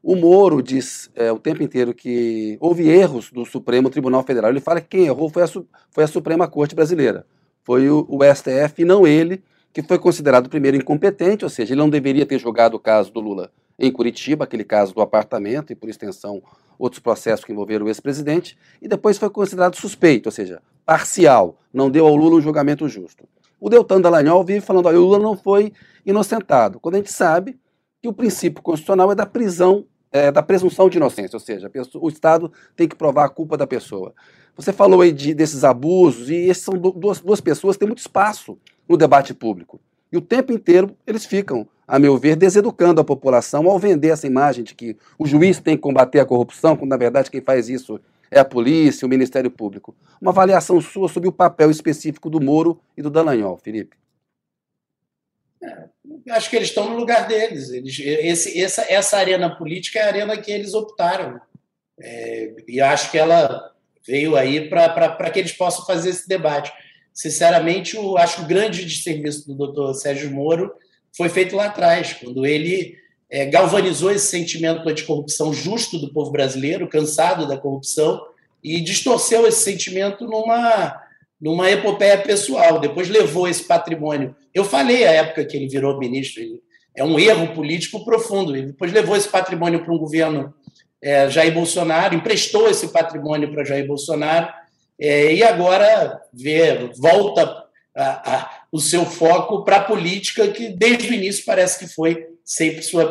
[0.00, 4.48] O Moro diz é, o tempo inteiro que houve erros do Supremo Tribunal Federal.
[4.48, 5.48] Ele fala que quem errou foi a,
[5.90, 7.26] foi a Suprema Corte Brasileira.
[7.64, 11.80] Foi o, o STF e não ele, que foi considerado primeiro incompetente, ou seja, ele
[11.80, 15.74] não deveria ter julgado o caso do Lula em Curitiba, aquele caso do apartamento e,
[15.74, 16.40] por extensão,
[16.78, 21.90] outros processos que envolveram o ex-presidente, e depois foi considerado suspeito, ou seja, parcial, não
[21.90, 23.28] deu ao Lula um julgamento justo.
[23.60, 25.72] O Deltan Dallagnol vive falando que o Lula não foi
[26.04, 27.58] inocentado, quando a gente sabe
[28.00, 32.08] que o princípio constitucional é da prisão, é, da presunção de inocência, ou seja, o
[32.08, 34.14] Estado tem que provar a culpa da pessoa.
[34.56, 37.98] Você falou aí de, desses abusos, e esses são duas, duas pessoas que têm muito
[37.98, 39.78] espaço no debate público.
[40.10, 44.26] E o tempo inteiro eles ficam, a meu ver, deseducando a população ao vender essa
[44.26, 47.68] imagem de que o juiz tem que combater a corrupção, quando na verdade quem faz
[47.68, 49.96] isso é a polícia, o Ministério Público.
[50.20, 53.96] Uma avaliação sua sobre o papel específico do Moro e do Dallagnol, Felipe.
[55.62, 55.88] É,
[56.30, 57.70] acho que eles estão no lugar deles.
[57.70, 61.40] Eles, esse, essa, essa arena política é a arena que eles optaram.
[61.98, 63.74] É, e acho que ela
[64.06, 66.72] veio aí para que eles possam fazer esse debate
[67.12, 70.72] sinceramente, eu acho que o grande desserviço do doutor Sérgio Moro
[71.16, 72.96] foi feito lá atrás, quando ele
[73.30, 78.20] é, galvanizou esse sentimento anticorrupção justo do povo brasileiro, cansado da corrupção,
[78.62, 81.00] e distorceu esse sentimento numa,
[81.40, 82.80] numa epopeia pessoal.
[82.80, 84.34] Depois levou esse patrimônio.
[84.52, 86.42] Eu falei à época que ele virou ministro,
[86.94, 88.54] é um erro político profundo.
[88.54, 90.52] Ele depois levou esse patrimônio para um governo
[91.00, 94.52] é, Jair Bolsonaro, emprestou esse patrimônio para Jair Bolsonaro,
[95.00, 97.64] é, e agora vê, volta
[97.96, 102.26] a, a, o seu foco para a política, que desde o início parece que foi
[102.50, 103.06] sempre sua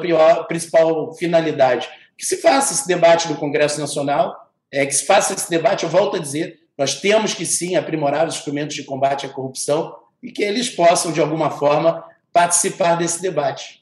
[0.49, 1.87] principal finalidade.
[2.17, 5.89] Que se faça esse debate no Congresso Nacional, é, que se faça esse debate, eu
[5.89, 10.29] volto a dizer, nós temos que sim aprimorar os instrumentos de combate à corrupção e
[10.29, 13.81] que eles possam, de alguma forma, participar desse debate.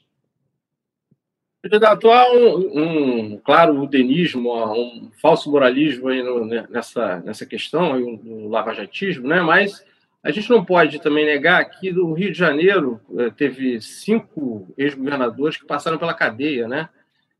[1.60, 7.94] Candidato, há um, um, claro, udenismo, um falso moralismo aí no, né, nessa, nessa questão,
[7.94, 9.42] aí, um, lavajatismo, né?
[9.42, 9.84] mas
[10.22, 15.56] a gente não pode também negar que no Rio de Janeiro eh, teve cinco ex-governadores
[15.56, 16.88] que passaram pela cadeia, né?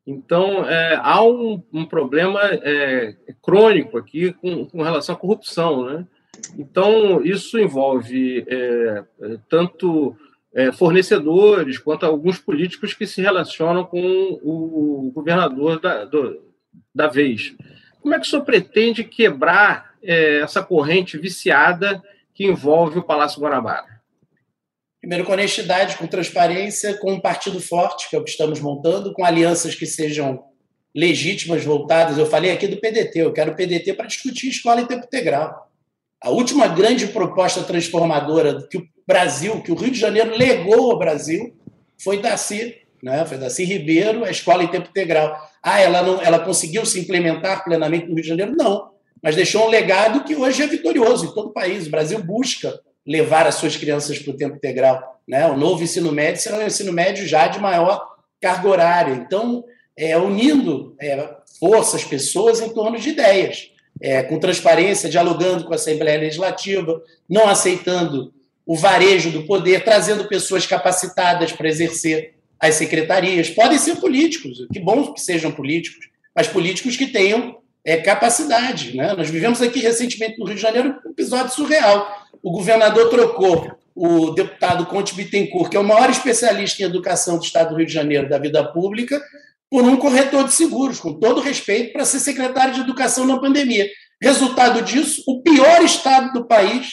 [0.07, 6.07] Então, é, há um, um problema é, crônico aqui com, com, relação à corrupção, né?
[6.57, 9.05] Então, isso envolve é,
[9.51, 10.17] tanto
[10.73, 16.43] fornecedores, quanto alguns políticos que se relacionam com o governador da, do,
[16.93, 17.55] da vez.
[18.01, 22.03] Como é que o senhor pretende quebrar essa corrente viciada
[22.39, 23.99] que envolve o Palácio Guanabara?
[25.01, 29.13] Primeiro, com honestidade, com transparência, com um partido forte, que é o que estamos montando,
[29.13, 30.45] com alianças que sejam
[30.95, 32.17] legítimas, voltadas.
[32.17, 35.69] Eu falei aqui do PDT, eu quero o PDT para discutir escola em tempo integral.
[36.23, 40.99] A última grande proposta transformadora que o Brasil, que o Rio de Janeiro legou ao
[40.99, 41.57] Brasil,
[42.01, 43.25] foi Daci, né?
[43.27, 45.37] foi Daci Ribeiro, a escola em tempo integral.
[45.61, 48.55] Ah, ela, não, ela conseguiu se implementar plenamente no Rio de Janeiro?
[48.57, 51.87] Não, mas deixou um legado que hoje é vitorioso em todo o país.
[51.87, 55.21] O Brasil busca levar as suas crianças para o tempo integral.
[55.27, 55.47] Né?
[55.47, 58.07] O novo ensino médio será um ensino médio já de maior
[58.41, 59.15] carga horária.
[59.15, 59.65] Então,
[59.97, 61.29] é, unindo é,
[61.59, 67.49] forças, pessoas em torno de ideias, é, com transparência, dialogando com a Assembleia Legislativa, não
[67.49, 68.33] aceitando
[68.65, 73.49] o varejo do poder, trazendo pessoas capacitadas para exercer as secretarias.
[73.51, 77.57] Podem ser políticos, que bom que sejam políticos, mas políticos que tenham
[77.89, 78.95] é, capacidade.
[78.95, 79.15] Né?
[79.15, 82.07] Nós vivemos aqui recentemente no Rio de Janeiro um episódio surreal.
[82.43, 87.45] O governador trocou o deputado Conte Bittencourt, que é o maior especialista em educação do
[87.45, 89.19] Estado do Rio de Janeiro, da vida pública,
[89.71, 93.89] por um corretor de seguros, com todo respeito, para ser secretário de educação na pandemia.
[94.23, 96.93] Resultado disso, o pior estado do país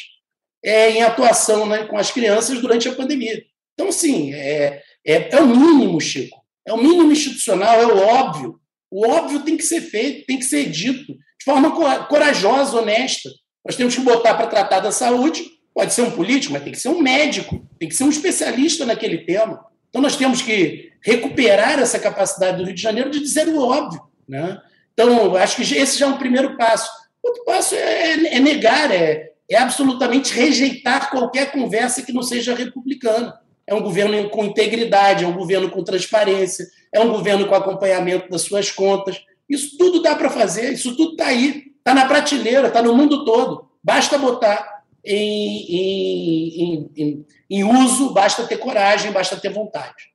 [0.64, 3.44] é, em atuação né, com as crianças durante a pandemia.
[3.74, 6.38] Então, sim, é, é, é o mínimo, Chico.
[6.66, 8.60] É o mínimo institucional, é o óbvio.
[8.96, 11.70] O óbvio tem que ser feito, tem que ser dito de forma
[12.08, 13.30] corajosa, honesta.
[13.66, 15.44] Nós temos que botar para tratar da saúde,
[15.74, 18.86] pode ser um político, mas tem que ser um médico, tem que ser um especialista
[18.86, 19.66] naquele tema.
[19.90, 24.02] Então, nós temos que recuperar essa capacidade do Rio de Janeiro de dizer o óbvio.
[24.30, 24.62] Né?
[24.94, 26.90] Então, acho que esse já é um primeiro passo.
[27.22, 33.38] Outro passo é, é negar, é, é absolutamente rejeitar qualquer conversa que não seja republicana.
[33.68, 36.66] É um governo com integridade, é um governo com transparência,
[36.96, 39.22] é um governo com acompanhamento das suas contas.
[39.50, 43.26] Isso tudo dá para fazer, isso tudo está aí, está na prateleira, está no mundo
[43.26, 43.70] todo.
[43.84, 50.14] Basta botar em, em, em, em, uso, basta ter coragem, basta ter vontade.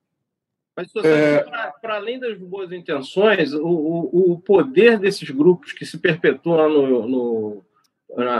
[0.74, 1.44] Mas, é...
[1.82, 7.06] para além das boas intenções, o, o, o, poder desses grupos que se perpetuam no,
[7.06, 7.64] no,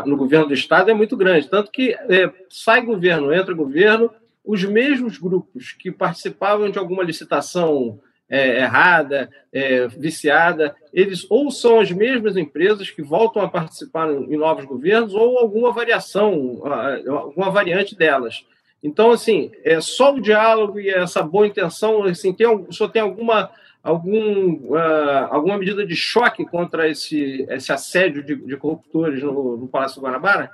[0.06, 1.48] no governo do Estado é muito grande.
[1.48, 4.10] Tanto que é, sai governo, entra governo,
[4.42, 8.00] os mesmos grupos que participavam de alguma licitação
[8.30, 14.36] é, errada, é, viciada, eles ou são as mesmas empresas que voltam a participar em
[14.36, 16.62] novos governos ou alguma variação,
[17.08, 18.44] alguma variante delas.
[18.82, 23.50] Então, assim, é só o diálogo e essa boa intenção, assim, tem, só tem alguma,
[23.82, 29.68] algum, uh, alguma medida de choque contra esse, esse assédio de, de corruptores no, no
[29.68, 30.50] Palácio Guanabara?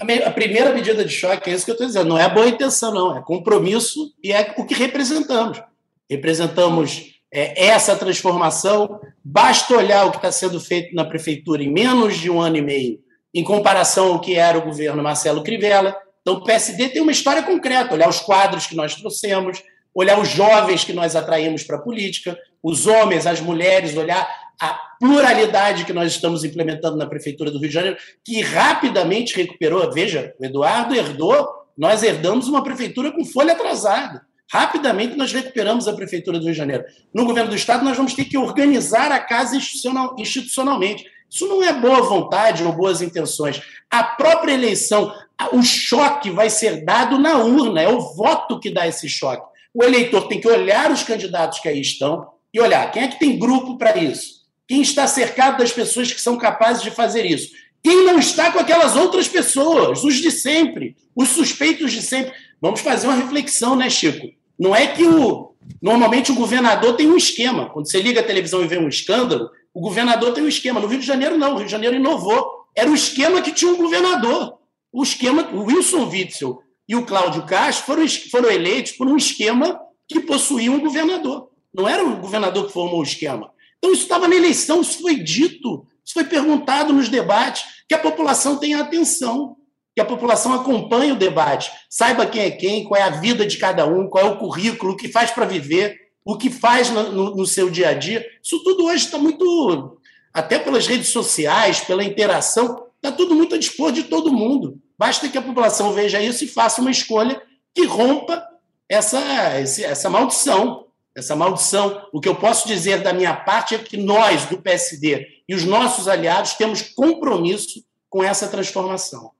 [0.00, 2.94] A primeira medida de choque é isso que eu estou dizendo, não é boa intenção,
[2.94, 5.60] não, é compromisso e é o que representamos.
[6.08, 9.00] Representamos é, essa transformação.
[9.24, 12.62] Basta olhar o que está sendo feito na prefeitura em menos de um ano e
[12.62, 12.98] meio,
[13.34, 15.96] em comparação ao que era o governo Marcelo Crivella.
[16.22, 19.62] Então, o PSD tem uma história concreta: olhar os quadros que nós trouxemos,
[19.94, 24.28] olhar os jovens que nós atraímos para a política, os homens, as mulheres, olhar
[24.60, 29.90] a pluralidade que nós estamos implementando na Prefeitura do Rio de Janeiro, que rapidamente recuperou.
[29.92, 34.27] Veja, o Eduardo herdou, nós herdamos uma prefeitura com folha atrasada.
[34.50, 36.84] Rapidamente nós recuperamos a Prefeitura do Rio de Janeiro.
[37.12, 41.04] No governo do Estado, nós vamos ter que organizar a casa institucional, institucionalmente.
[41.30, 43.60] Isso não é boa vontade ou boas intenções.
[43.90, 45.14] A própria eleição,
[45.52, 49.46] o choque vai ser dado na urna, é o voto que dá esse choque.
[49.74, 53.18] O eleitor tem que olhar os candidatos que aí estão e olhar quem é que
[53.18, 57.50] tem grupo para isso, quem está cercado das pessoas que são capazes de fazer isso,
[57.82, 62.32] quem não está com aquelas outras pessoas, os de sempre, os suspeitos de sempre.
[62.60, 64.37] Vamos fazer uma reflexão, né, Chico?
[64.58, 65.54] Não é que o.
[65.80, 67.68] Normalmente o governador tem um esquema.
[67.70, 70.80] Quando você liga a televisão e vê um escândalo, o governador tem um esquema.
[70.80, 71.54] No Rio de Janeiro, não.
[71.54, 72.66] O Rio de Janeiro inovou.
[72.74, 74.58] Era o esquema que tinha um governador.
[74.92, 79.78] O esquema, o Wilson Witzel e o Cláudio Castro foram, foram eleitos por um esquema
[80.08, 81.50] que possuía um governador.
[81.72, 83.50] Não era o governador que formou o esquema.
[83.76, 87.98] Então, isso estava na eleição, isso foi dito, isso foi perguntado nos debates, que a
[87.98, 89.56] população tenha atenção
[89.98, 93.56] que a população acompanhe o debate, saiba quem é quem, qual é a vida de
[93.56, 97.10] cada um, qual é o currículo, o que faz para viver, o que faz no,
[97.10, 98.24] no, no, seu dia a dia.
[98.40, 99.98] Isso tudo hoje está muito,
[100.32, 104.80] até pelas redes sociais, pela interação, está tudo muito a dispor de todo mundo.
[104.96, 107.42] Basta que a população veja isso e faça uma escolha
[107.74, 108.46] que rompa
[108.88, 110.86] essa, essa maldição.
[111.12, 112.06] Essa maldição.
[112.12, 115.64] O que eu posso dizer da minha parte é que nós, do PSD, e os
[115.64, 119.32] nossos aliados temos compromisso com essa transformação.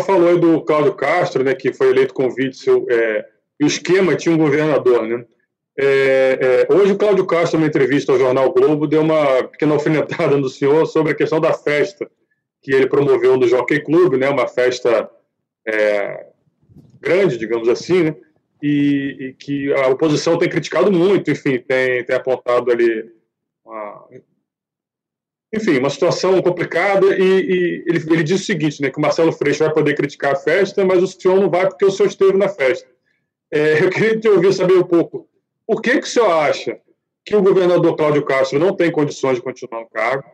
[0.00, 3.24] Falou aí do Cláudio Castro, né, que foi eleito com Witzel, é,
[3.60, 5.24] e o esquema tinha um governador, né?
[5.76, 10.36] É, é, hoje o Cláudio Castro, numa entrevista ao Jornal Globo, deu uma pequena alfinetada
[10.36, 12.08] no senhor sobre a questão da festa
[12.62, 15.10] que ele promoveu no Jockey Club, né, uma festa
[15.66, 16.26] é,
[17.00, 18.16] grande, digamos assim, né,
[18.62, 23.10] e, e, que a oposição tem criticado muito, enfim, tem, tem apontado ali
[23.64, 24.06] uma,
[25.54, 29.30] enfim, uma situação complicada e, e ele, ele diz o seguinte, né, que o Marcelo
[29.32, 32.36] Freixo vai poder criticar a festa, mas o senhor não vai porque o senhor esteve
[32.36, 32.88] na festa.
[33.52, 35.28] É, eu queria te ouvir saber um pouco,
[35.64, 36.78] por que, que o senhor acha
[37.24, 40.24] que o governador Cláudio Castro não tem condições de continuar no cargo?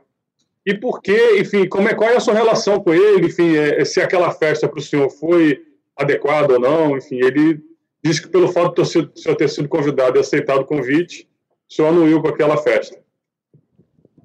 [0.65, 3.27] E por que, enfim, como é, qual é a sua relação com ele?
[3.27, 5.61] Enfim, é, se aquela festa para o senhor foi
[5.97, 6.97] adequada ou não?
[6.97, 7.61] Enfim, ele
[8.03, 11.29] diz que pelo fato de o senhor ter sido convidado e aceitado o convite,
[11.71, 12.99] o senhor ia para aquela festa.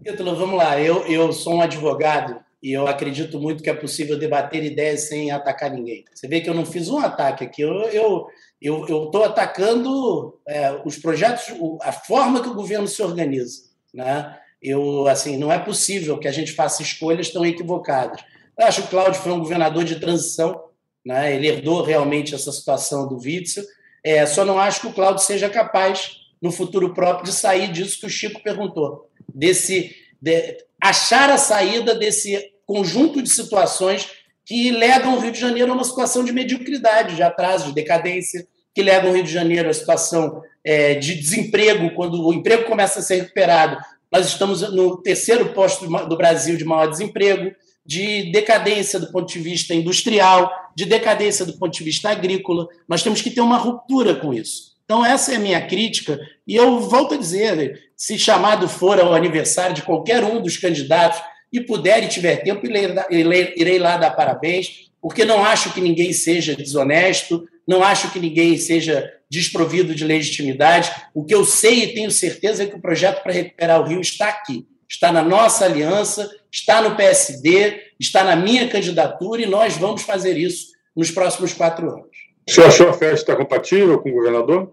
[0.05, 0.79] Ítalo, vamos lá.
[0.79, 5.31] Eu, eu sou um advogado e eu acredito muito que é possível debater ideias sem
[5.31, 6.05] atacar ninguém.
[6.13, 7.63] Você vê que eu não fiz um ataque aqui.
[7.63, 8.29] Eu estou
[8.61, 11.45] eu, eu, eu atacando é, os projetos,
[11.81, 13.63] a forma que o governo se organiza.
[13.91, 14.37] Né?
[14.61, 18.23] Eu, assim, não é possível que a gente faça escolhas tão equivocadas.
[18.59, 20.65] Eu acho que o Cláudio foi um governador de transição,
[21.03, 21.33] né?
[21.33, 23.63] ele herdou realmente essa situação do Witzel.
[24.03, 27.99] É, só não acho que o Cláudio seja capaz, no futuro próprio, de sair disso
[27.99, 34.07] que o Chico perguntou desse de, achar a saída desse conjunto de situações
[34.45, 38.47] que legam o Rio de Janeiro a uma situação de mediocridade, de atraso, de decadência,
[38.73, 42.99] que legam o Rio de Janeiro a situação é, de desemprego, quando o emprego começa
[42.99, 43.77] a ser recuperado.
[44.11, 47.51] Nós estamos no terceiro posto do Brasil de maior desemprego,
[47.85, 52.67] de decadência do ponto de vista industrial, de decadência do ponto de vista agrícola.
[52.87, 54.74] Nós temos que ter uma ruptura com isso.
[54.85, 59.13] Então, essa é a minha crítica, e eu volto a dizer: se chamado for ao
[59.13, 61.19] aniversário de qualquer um dos candidatos
[61.51, 66.55] e puder e tiver tempo, irei lá dar parabéns, porque não acho que ninguém seja
[66.55, 70.91] desonesto, não acho que ninguém seja desprovido de legitimidade.
[71.13, 74.01] O que eu sei e tenho certeza é que o projeto para recuperar o Rio
[74.01, 79.77] está aqui, está na nossa aliança, está no PSD, está na minha candidatura e nós
[79.77, 82.14] vamos fazer isso nos próximos quatro anos.
[82.47, 84.71] Você achou a festa compatível com o governador?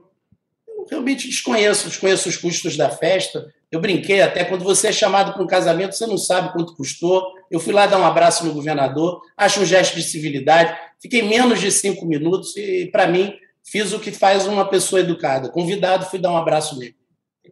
[0.69, 3.47] Eu realmente desconheço, desconheço os custos da festa.
[3.71, 7.25] Eu brinquei até, quando você é chamado para um casamento, você não sabe quanto custou.
[7.51, 10.77] Eu fui lá dar um abraço no governador, acho um gesto de civilidade.
[11.01, 13.33] Fiquei menos de cinco minutos e, para mim,
[13.65, 15.49] fiz o que faz uma pessoa educada.
[15.49, 16.95] Convidado, fui dar um abraço nele.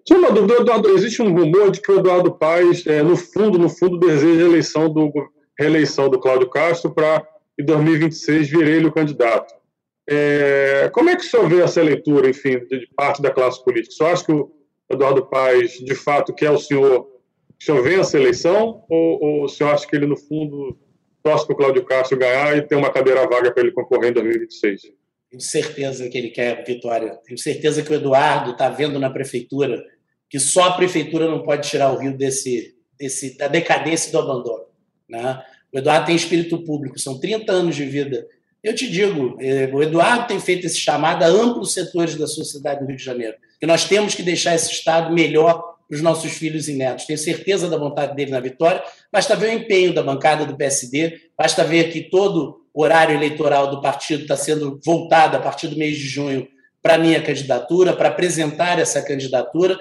[0.05, 0.91] Tinha uma dúvida, Eduardo.
[0.91, 4.49] Existe um rumor de que o Eduardo Paes, é, no fundo, no fundo, deseja a
[4.49, 5.11] eleição do,
[5.59, 7.27] reeleição do Cláudio Castro para,
[7.59, 9.60] em 2026, vir ele o candidato.
[10.13, 13.95] É, como é que o senhor vê essa leitura, enfim, de parte da classe política?
[13.95, 14.51] O senhor acha que o
[14.91, 17.09] Eduardo Paes, de fato, quer o senhor
[17.61, 18.83] o senhor vença a eleição?
[18.89, 20.77] Ou, ou o senhor acha que ele, no fundo,
[21.23, 24.15] torce para o Cláudio Castro ganhar e ter uma cadeira vaga para ele concorrer em
[24.15, 24.83] 2026?
[25.31, 27.19] Tenho certeza que ele quer vitória.
[27.25, 29.81] Tenho certeza que o Eduardo está vendo na prefeitura
[30.29, 34.19] que só a prefeitura não pode tirar o Rio desse, desse da decadência e do
[34.19, 34.65] abandono.
[35.09, 35.43] Né?
[35.73, 38.27] O Eduardo tem espírito público, são 30 anos de vida
[38.63, 42.81] eu te digo, eh, o Eduardo tem feito esse chamado a amplos setores da sociedade
[42.81, 46.33] do Rio de Janeiro, que nós temos que deixar esse Estado melhor para os nossos
[46.33, 47.07] filhos e netos.
[47.07, 51.19] Tenho certeza da vontade dele na vitória, basta ver o empenho da bancada do PSD,
[51.37, 55.77] basta ver que todo o horário eleitoral do partido está sendo voltado a partir do
[55.77, 56.47] mês de junho
[56.83, 59.79] para a minha candidatura, para apresentar essa candidatura.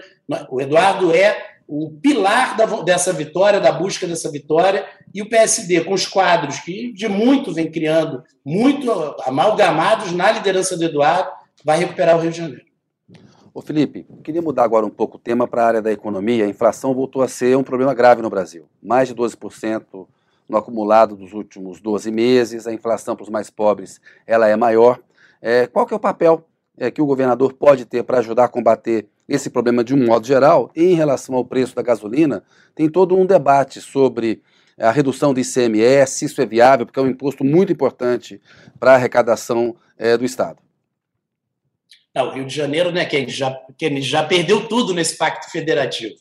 [0.50, 1.38] O Eduardo é
[1.72, 6.60] o pilar da, dessa vitória, da busca dessa vitória, e o PSD, com os quadros
[6.60, 8.92] que de muito vem criando, muito
[9.24, 11.30] amalgamados na liderança do Eduardo,
[11.64, 12.64] vai recuperar o Rio de Janeiro.
[13.54, 16.46] Ô Felipe, queria mudar agora um pouco o tema para a área da economia.
[16.46, 18.68] A inflação voltou a ser um problema grave no Brasil.
[18.82, 20.08] Mais de 12%
[20.48, 22.66] no acumulado dos últimos 12 meses.
[22.66, 25.00] A inflação para os mais pobres ela é maior.
[25.40, 26.44] É, qual que é o papel
[26.78, 30.26] é, que o governador pode ter para ajudar a combater esse problema de um modo
[30.26, 30.72] geral.
[30.76, 32.44] Em relação ao preço da gasolina,
[32.76, 34.42] tem todo um debate sobre
[34.78, 38.42] a redução do ICMS, se isso é viável, porque é um imposto muito importante
[38.80, 40.58] para a arrecadação é, do Estado.
[42.16, 46.16] Não, o Rio de Janeiro, né, que já, que já perdeu tudo nesse pacto federativo.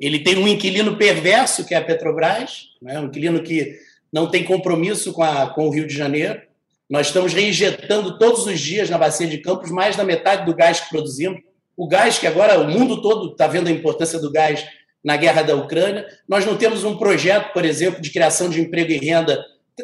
[0.00, 3.78] Ele tem um inquilino perverso, que é a Petrobras, né, um inquilino que
[4.12, 6.40] não tem compromisso com, a, com o Rio de Janeiro.
[6.88, 10.80] Nós estamos reinjetando todos os dias na bacia de Campos mais da metade do gás
[10.80, 11.40] que produzimos
[11.78, 14.66] o gás, que agora o mundo todo está vendo a importância do gás
[15.02, 16.04] na guerra da Ucrânia.
[16.28, 19.38] Nós não temos um projeto, por exemplo, de criação de emprego e renda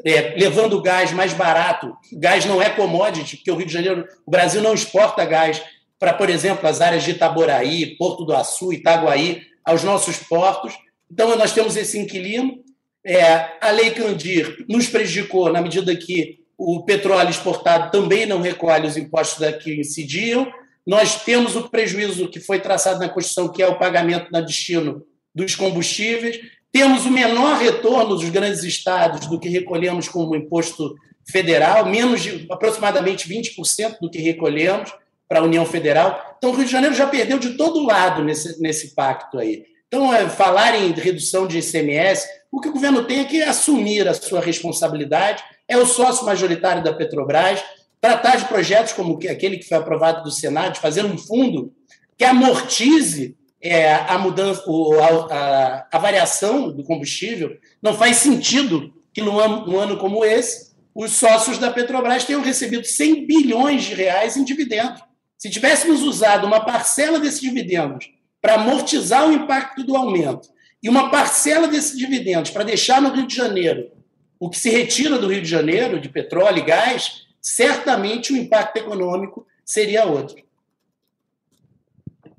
[0.05, 1.95] é, levando o gás mais barato.
[2.13, 5.63] O gás não é commodity, porque o Rio de Janeiro, o Brasil não exporta gás
[5.97, 10.75] para, por exemplo, as áreas de Itaboraí, Porto do Açu, Itaguaí, aos nossos portos.
[11.09, 12.59] Então, nós temos esse inquilino.
[13.07, 18.89] É, a Lei Candir nos prejudicou na medida que o petróleo exportado também não recolhe
[18.89, 20.51] os impostos que incidiam.
[20.87, 25.03] Nós temos o prejuízo que foi traçado na Constituição, que é o pagamento na destino
[25.35, 26.39] dos combustíveis.
[26.71, 30.95] Temos o menor retorno dos grandes estados do que recolhemos como imposto
[31.27, 34.93] federal, menos de aproximadamente 20% do que recolhemos
[35.29, 36.37] para a União Federal.
[36.37, 39.65] Então, o Rio de Janeiro já perdeu de todo lado nesse, nesse pacto aí.
[39.89, 44.07] Então, é, falar em redução de ICMS, o que o governo tem é que assumir
[44.07, 47.63] a sua responsabilidade, é o sócio majoritário da Petrobras,
[48.05, 51.73] tratar de projetos como aquele que foi aprovado do Senado, de fazer um fundo
[52.19, 57.57] que amortize é, a mudança, a, a, a, variação do combustível.
[57.83, 62.43] Não faz sentido que num ano, num ano como esse os sócios da Petrobras tenham
[62.43, 65.01] recebido 100 bilhões de reais em dividendos.
[65.39, 70.51] Se tivéssemos usado uma parcela desses dividendos para amortizar o impacto do aumento
[70.83, 73.91] e uma parcela desses dividendos para deixar no Rio de Janeiro
[74.39, 78.79] o que se retira do Rio de Janeiro de petróleo e gás, certamente o impacto
[78.79, 80.43] econômico seria outro.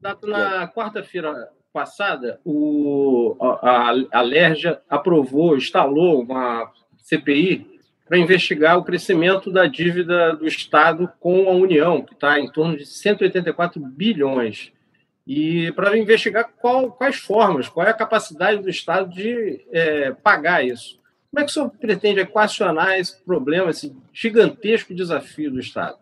[0.01, 9.51] Na quarta-feira passada, o, a, a Lerja aprovou, instalou uma CPI para investigar o crescimento
[9.51, 14.71] da dívida do Estado com a União, que está em torno de 184 bilhões.
[15.27, 20.65] E para investigar qual, quais formas, qual é a capacidade do Estado de é, pagar
[20.65, 20.99] isso.
[21.35, 25.97] Como é que o senhor pretende equacionar esse problema, esse gigantesco desafio do Estado?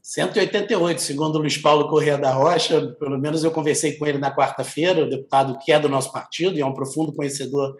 [0.00, 4.32] 188, segundo o Luiz Paulo Corrêa da Rocha, pelo menos eu conversei com ele na
[4.32, 7.76] quarta-feira, o deputado que é do nosso partido e é um profundo conhecedor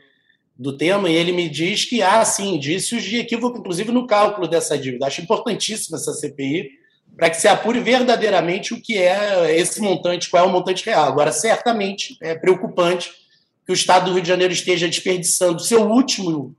[0.58, 4.48] do tema, e ele me diz que há, sim, indícios de equívoco, inclusive no cálculo
[4.48, 5.06] dessa dívida.
[5.06, 6.70] Acho importantíssima essa CPI
[7.16, 11.04] para que se apure verdadeiramente o que é esse montante, qual é o montante real.
[11.04, 13.12] Agora, certamente é preocupante
[13.64, 16.56] que o Estado do Rio de Janeiro esteja desperdiçando seu último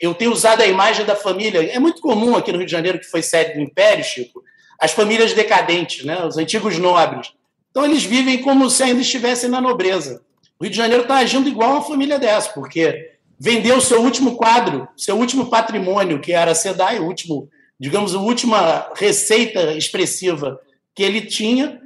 [0.00, 1.62] Eu tenho usado a imagem da família.
[1.70, 4.42] É muito comum aqui no Rio de Janeiro, que foi sede do Império, Chico,
[4.78, 6.24] as famílias decadentes, né?
[6.24, 7.32] os antigos nobres.
[7.70, 10.22] Então, eles vivem como se ainda estivessem na nobreza.
[10.58, 14.88] O Rio de Janeiro está agindo igual uma família dessa, porque vendeu seu último quadro,
[14.96, 17.48] seu último patrimônio, que era a SEDAI, o último,
[17.78, 20.60] digamos, a última receita expressiva
[20.94, 21.80] que ele tinha,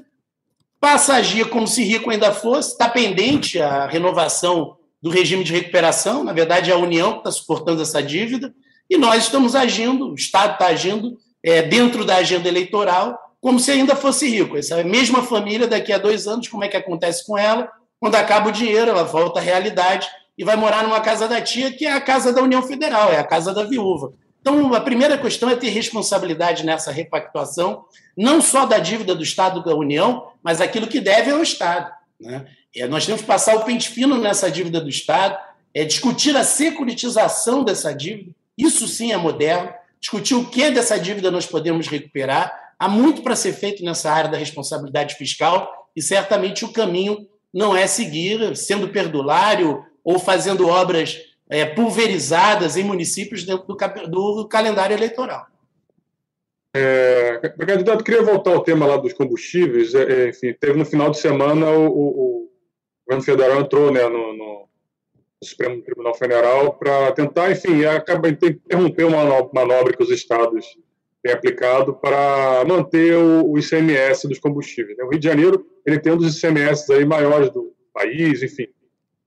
[0.81, 5.53] passa a agir como se rico ainda fosse, está pendente a renovação do regime de
[5.53, 8.55] recuperação, na verdade é a União que está suportando essa dívida,
[8.89, 13.71] e nós estamos agindo, o Estado está agindo é, dentro da agenda eleitoral, como se
[13.71, 14.57] ainda fosse rico.
[14.57, 17.71] Essa mesma família, daqui a dois anos, como é que acontece com ela?
[18.01, 21.71] Quando acaba o dinheiro, ela volta à realidade e vai morar numa casa da tia,
[21.71, 24.15] que é a casa da União Federal, é a casa da viúva.
[24.41, 27.85] Então, a primeira questão é ter responsabilidade nessa repactuação,
[28.17, 31.93] não só da dívida do Estado da União, mas aquilo que deve ao Estado.
[32.19, 32.47] Né?
[32.77, 35.39] É, nós temos que passar o pente fino nessa dívida do Estado,
[35.73, 41.31] é discutir a securitização dessa dívida, isso sim é moderno, discutir o que dessa dívida
[41.31, 42.75] nós podemos recuperar.
[42.79, 47.77] Há muito para ser feito nessa área da responsabilidade fiscal e certamente o caminho não
[47.77, 54.95] é seguir sendo perdulário ou fazendo obras é, pulverizadas em municípios dentro do, do calendário
[54.95, 55.47] eleitoral.
[56.77, 59.95] É, candidato, queria voltar ao tema lá dos combustíveis.
[59.95, 62.44] É, é enfim, teve no final de semana o, o, o
[63.07, 64.69] governo federal entrou né, no, no,
[65.43, 70.65] Supremo Tribunal Federal para tentar, enfim, acaba interromper uma manobra que os estados
[71.23, 74.97] têm aplicado para manter o, o ICMS dos combustíveis.
[74.97, 75.05] Né?
[75.05, 78.67] O Rio de Janeiro ele tem um dos ICMS aí maiores do país, enfim.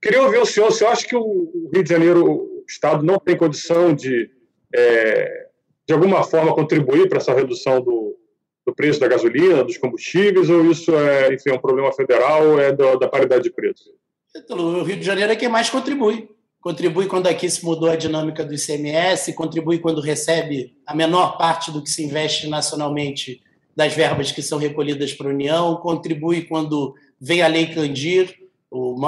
[0.01, 3.35] Queria ouvir o senhor, você acha que o Rio de Janeiro, o Estado, não tem
[3.37, 4.29] condição de,
[4.73, 5.47] é,
[5.87, 8.06] de alguma forma, contribuir para essa redução do,
[8.67, 12.73] do preço da gasolina, dos combustíveis, ou isso é, enfim, é um problema federal, é
[12.73, 13.89] da, da paridade de preço?
[14.49, 16.29] O Rio de Janeiro é quem mais contribui.
[16.59, 21.71] Contribui quando aqui se mudou a dinâmica do ICMS, contribui quando recebe a menor parte
[21.71, 23.41] do que se investe nacionalmente
[23.73, 28.35] das verbas que são recolhidas para a União, contribui quando vem a Lei Candir,
[28.69, 28.99] o,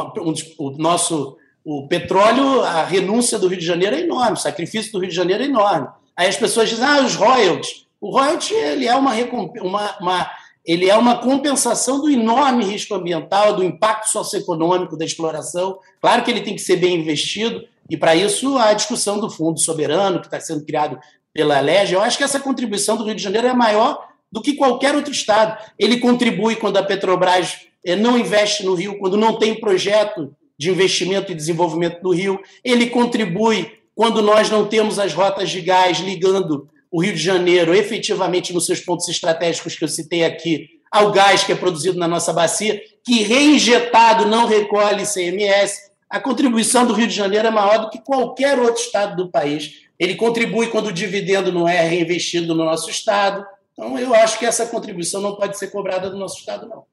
[0.58, 5.00] o nosso o petróleo, a renúncia do Rio de Janeiro é enorme, o sacrifício do
[5.00, 5.90] Rio de Janeiro é enorme.
[6.16, 7.89] Aí as pessoas dizem, ah, os royalties.
[8.02, 9.14] O royalty ele é uma,
[9.62, 10.32] uma, uma,
[10.66, 15.80] ele é uma compensação do enorme risco ambiental, do impacto socioeconômico da exploração.
[16.02, 19.60] Claro que ele tem que ser bem investido, e para isso a discussão do Fundo
[19.60, 21.00] Soberano, que está sendo criado
[21.34, 24.54] pela LEG, eu acho que essa contribuição do Rio de Janeiro é maior do que
[24.54, 25.58] qualquer outro estado.
[25.78, 30.70] Ele contribui quando a Petrobras eh, não investe no Rio, quando não tem projeto de
[30.70, 32.40] investimento e desenvolvimento no Rio.
[32.64, 37.74] Ele contribui quando nós não temos as rotas de gás ligando o Rio de Janeiro
[37.74, 42.08] efetivamente nos seus pontos estratégicos que eu citei aqui ao gás que é produzido na
[42.08, 45.90] nossa bacia, que reinjetado não recolhe ICMS.
[46.10, 49.88] A contribuição do Rio de Janeiro é maior do que qualquer outro estado do país.
[50.00, 53.46] Ele contribui quando o dividendo não é reinvestido no nosso estado.
[53.74, 56.84] Então, eu acho que essa contribuição não pode ser cobrada do nosso Estado, não.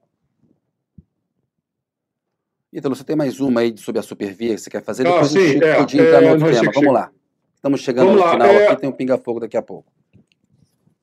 [2.72, 5.03] Ítalo, você tem mais uma aí sobre a Supervia que você quer fazer?
[5.03, 6.72] Depois ah, sim, a gente é, entrar no outro tema.
[6.72, 7.11] Vamos lá.
[7.67, 8.33] Estamos chegando Vamos no lá.
[8.33, 8.69] final é...
[8.69, 9.91] aqui, tem um pinga-fogo daqui a pouco.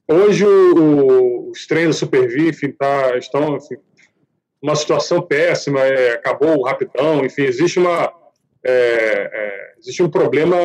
[0.08, 3.76] Hoje o, os treinos enfim, tá, estão enfim,
[4.62, 8.14] uma situação péssima, é, acabou o rapidão, enfim, existe uma
[8.64, 10.56] é, é, existe um problema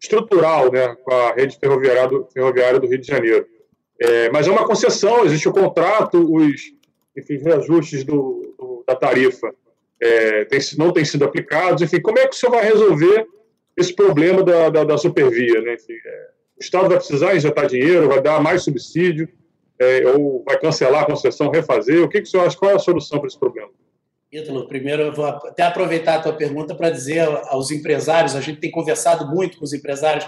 [0.00, 3.48] estrutural né, com a rede ferroviária do, ferroviária do Rio de Janeiro.
[4.00, 6.60] É, mas é uma concessão, existe o contrato, os
[7.16, 9.52] enfim, reajustes do, do da tarifa
[10.00, 11.82] é, tem, não têm sido aplicados.
[11.82, 13.26] Enfim, como é que o senhor vai resolver
[13.76, 15.60] esse problema da, da, da supervia?
[15.60, 15.74] Né?
[15.74, 16.26] Enfim, é,
[16.58, 19.28] o Estado vai precisar injetar dinheiro, vai dar mais subsídio,
[19.78, 22.02] é, ou vai cancelar a concessão, refazer?
[22.02, 22.56] O que, que o senhor acha?
[22.56, 23.68] Qual é a solução para esse problema?
[24.32, 28.60] Ítalo, primeiro eu vou até aproveitar a tua pergunta para dizer aos empresários, a gente
[28.60, 30.26] tem conversado muito com os empresários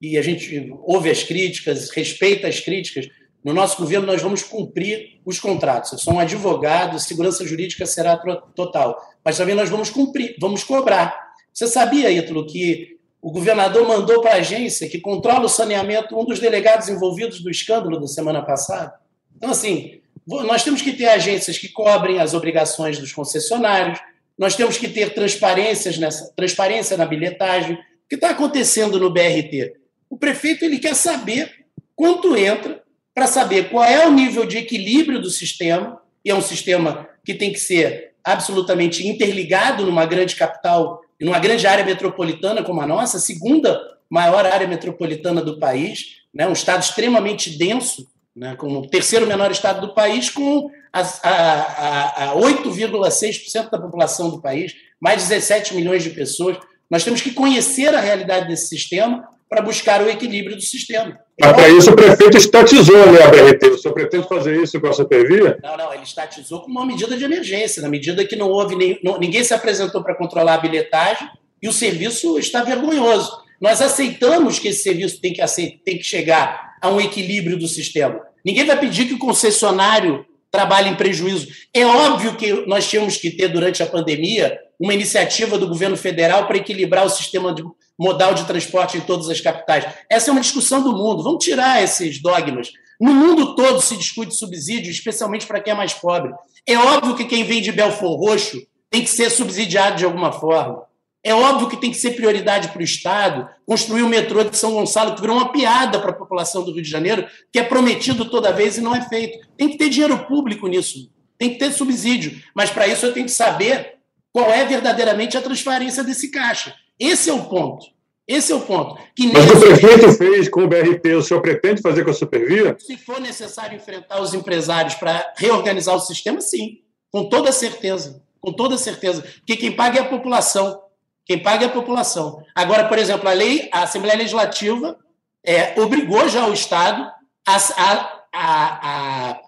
[0.00, 3.08] e a gente ouve as críticas, respeita as críticas,
[3.46, 5.92] no nosso governo nós vamos cumprir os contratos.
[5.92, 9.00] Eu sou um advogado, segurança jurídica será total.
[9.24, 11.25] Mas também nós vamos cumprir, vamos cobrar.
[11.56, 16.22] Você sabia, Ítalo, que o governador mandou para a agência que controla o saneamento um
[16.22, 18.92] dos delegados envolvidos do escândalo da semana passada?
[19.34, 23.98] Então, assim, nós temos que ter agências que cobrem as obrigações dos concessionários,
[24.36, 27.72] nós temos que ter transparências nessa, transparência na bilhetagem.
[27.74, 29.76] O que está acontecendo no BRT?
[30.10, 32.82] O prefeito ele quer saber quanto entra
[33.14, 37.32] para saber qual é o nível de equilíbrio do sistema, e é um sistema que
[37.32, 43.18] tem que ser absolutamente interligado numa grande capital, numa grande área metropolitana como a nossa,
[43.18, 49.26] segunda maior área metropolitana do país, né, um estado extremamente denso, né, como o terceiro
[49.26, 55.28] menor estado do país, com a, a, a 8,6% da população do país, mais de
[55.28, 56.58] 17 milhões de pessoas,
[56.88, 61.18] Nós temos que conhecer a realidade desse sistema para buscar o equilíbrio do sistema.
[61.38, 63.66] Mas para isso o prefeito estatizou né, a BRT.
[63.66, 65.58] O senhor pretende fazer isso com a Supervia?
[65.62, 68.98] Não, não, ele estatizou com uma medida de emergência, na medida que não houve nem,
[69.04, 71.28] não, ninguém se apresentou para controlar a bilhetagem
[71.62, 73.30] e o serviço está vergonhoso.
[73.60, 75.42] Nós aceitamos que esse serviço tem que,
[75.84, 78.20] tem que chegar a um equilíbrio do sistema.
[78.44, 81.48] Ninguém vai pedir que o concessionário trabalhe em prejuízo.
[81.74, 86.46] É óbvio que nós tínhamos que ter, durante a pandemia, uma iniciativa do governo federal
[86.46, 87.62] para equilibrar o sistema de,
[87.98, 89.86] modal de transporte em todas as capitais.
[90.10, 91.22] Essa é uma discussão do mundo.
[91.22, 92.72] Vamos tirar esses dogmas.
[93.00, 96.32] No mundo todo se discute subsídio, especialmente para quem é mais pobre.
[96.66, 100.84] É óbvio que quem vem de Belfor Roxo tem que ser subsidiado de alguma forma.
[101.22, 104.74] É óbvio que tem que ser prioridade para o Estado construir o metrô de São
[104.74, 108.24] Gonçalo, que virou uma piada para a população do Rio de Janeiro, que é prometido
[108.26, 109.44] toda vez e não é feito.
[109.56, 112.40] Tem que ter dinheiro público nisso, tem que ter subsídio.
[112.54, 113.96] Mas para isso eu tenho que saber
[114.32, 116.74] qual é verdadeiramente a transparência desse caixa.
[116.98, 117.86] Esse é o ponto.
[118.26, 119.00] Esse é o ponto.
[119.14, 122.76] Que Mas o prefeito fez com o BRT, o senhor pretende fazer com a Supervia?
[122.78, 126.80] Se for necessário enfrentar os empresários para reorganizar o sistema, sim.
[127.12, 128.22] Com toda certeza.
[128.40, 129.22] Com toda certeza.
[129.22, 130.82] Porque quem paga é a população.
[131.24, 132.44] Quem paga é a população.
[132.54, 134.98] Agora, por exemplo, a lei, a Assembleia Legislativa
[135.44, 137.08] é, obrigou já o Estado
[137.46, 139.40] a, a, a, a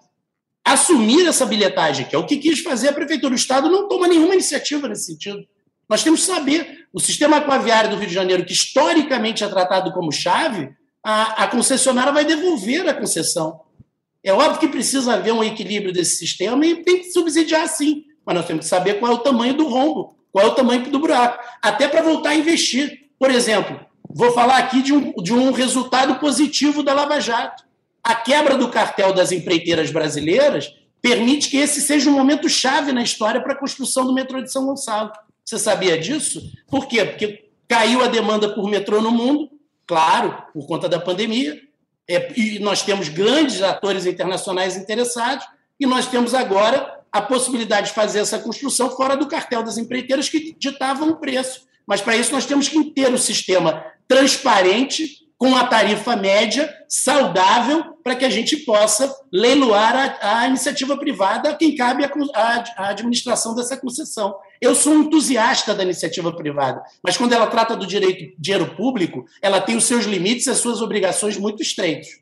[0.73, 3.33] assumir essa bilhetagem, que é o que quis fazer a Prefeitura.
[3.33, 5.45] O Estado não toma nenhuma iniciativa nesse sentido.
[5.89, 6.78] Nós temos que saber.
[6.93, 10.71] O sistema aquaviário do Rio de Janeiro, que historicamente é tratado como chave,
[11.03, 13.61] a, a concessionária vai devolver a concessão.
[14.23, 18.03] É óbvio que precisa haver um equilíbrio desse sistema e tem que subsidiar sim.
[18.25, 20.89] Mas nós temos que saber qual é o tamanho do rombo, qual é o tamanho
[20.89, 21.41] do buraco.
[21.61, 23.09] Até para voltar a investir.
[23.17, 23.79] Por exemplo,
[24.09, 27.63] vou falar aqui de um, de um resultado positivo da Lava Jato.
[28.03, 33.03] A quebra do cartel das empreiteiras brasileiras permite que esse seja um momento chave na
[33.03, 35.11] história para a construção do metrô de São Gonçalo.
[35.49, 36.43] Você sabia disso?
[36.67, 37.03] Por quê?
[37.03, 39.49] Porque caiu a demanda por metrô no mundo,
[39.87, 41.59] claro, por conta da pandemia,
[42.07, 45.43] é, e nós temos grandes atores internacionais interessados,
[45.79, 50.29] e nós temos agora a possibilidade de fazer essa construção fora do cartel das empreiteiras
[50.29, 51.63] que ditavam o preço.
[51.87, 57.95] Mas para isso nós temos que ter um sistema transparente, com a tarifa média saudável,
[58.03, 62.89] para que a gente possa leiloar a, a iniciativa privada quem cabe a, a, a,
[62.89, 64.35] administração dessa concessão.
[64.61, 69.25] Eu sou um entusiasta da iniciativa privada, mas quando ela trata do direito, dinheiro público,
[69.41, 72.21] ela tem os seus limites e as suas obrigações muito estreitos.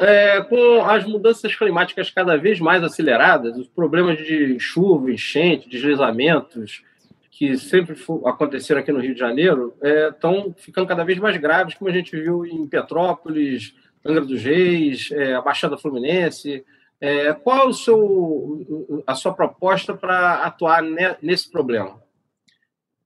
[0.00, 6.82] É, com as mudanças climáticas cada vez mais aceleradas, os problemas de chuva, enchente, deslizamentos,
[7.30, 9.72] que sempre aconteceram aqui no Rio de Janeiro
[10.10, 14.42] estão é, ficando cada vez mais graves, como a gente viu em Petrópolis, Angra dos
[14.42, 16.64] Reis, é, a Baixada Fluminense.
[17.00, 22.02] É, qual o seu, a sua proposta para atuar ne, nesse problema?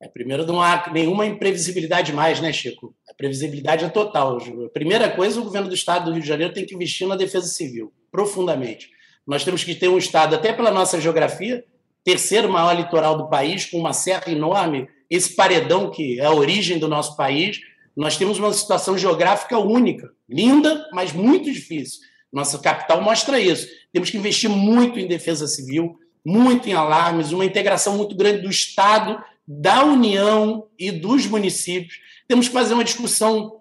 [0.01, 2.95] É, primeiro, não há nenhuma imprevisibilidade mais, né, Chico?
[3.09, 4.39] A previsibilidade é total.
[4.39, 7.15] A primeira coisa, o governo do Estado do Rio de Janeiro tem que investir na
[7.15, 8.91] defesa civil, profundamente.
[9.27, 11.65] Nós temos que ter um Estado, até pela nossa geografia,
[12.03, 16.79] terceiro maior litoral do país, com uma serra enorme, esse paredão que é a origem
[16.79, 17.61] do nosso país,
[17.95, 22.01] nós temos uma situação geográfica única, linda, mas muito difícil.
[22.33, 23.69] Nossa capital mostra isso.
[23.93, 28.51] Temos que investir muito em defesa civil, muito em alarmes, uma integração muito grande do
[28.51, 31.99] Estado, da União e dos municípios.
[32.27, 33.61] Temos que fazer uma discussão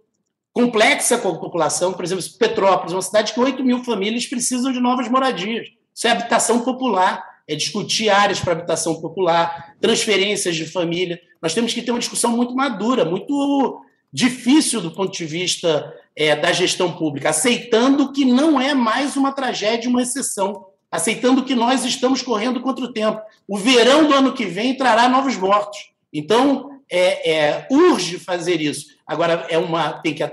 [0.54, 1.94] complexa com a população.
[1.94, 5.68] Por exemplo, Petrópolis, uma cidade que 8 mil famílias precisam de novas moradias.
[5.94, 11.20] Isso é habitação popular é discutir áreas para habitação popular, transferências de família.
[11.42, 16.36] Nós temos que ter uma discussão muito madura, muito difícil do ponto de vista é,
[16.36, 21.86] da gestão pública, aceitando que não é mais uma tragédia, uma exceção, aceitando que nós
[21.86, 23.22] estamos correndo contra o tempo.
[23.48, 25.92] O verão do ano que vem trará novos mortos.
[26.14, 28.88] Então, é, é, urge fazer isso.
[29.08, 30.24] Agora, é uma, tem que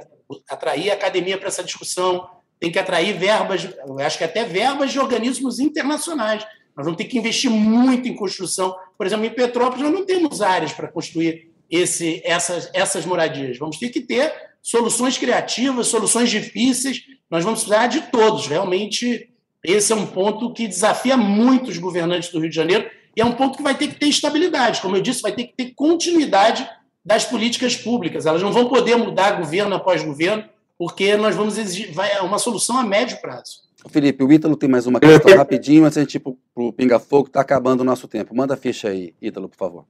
[0.51, 3.69] atrair a academia para essa discussão, tem que atrair verbas,
[4.05, 6.45] acho que até verbas de organismos internacionais.
[6.77, 8.77] Nós vamos ter que investir muito em construção.
[8.97, 13.59] Por exemplo, em Petrópolis, nós não temos áreas para construir esse, essas, essas moradias.
[13.59, 14.33] Vamos ter que ter
[14.63, 17.03] soluções criativas, soluções difíceis.
[17.31, 18.47] Nós vamos precisar de todos.
[18.47, 19.31] Realmente,
[19.65, 23.25] esse é um ponto que desafia muito os governantes do Rio de Janeiro e é
[23.25, 24.81] um ponto que vai ter que ter estabilidade.
[24.81, 26.69] Como eu disse, vai ter que ter continuidade
[27.05, 28.27] das políticas públicas.
[28.27, 30.45] Elas não vão poder mudar governo após governo,
[30.79, 33.69] porque nós vamos exigir vai, uma solução a médio prazo.
[33.89, 36.99] Felipe, o Ítalo tem mais uma questão rapidinho, antes a gente ir para o Pinga
[36.99, 38.35] Fogo, está acabando o nosso tempo.
[38.35, 39.85] Manda a ficha aí, Ítalo, por favor.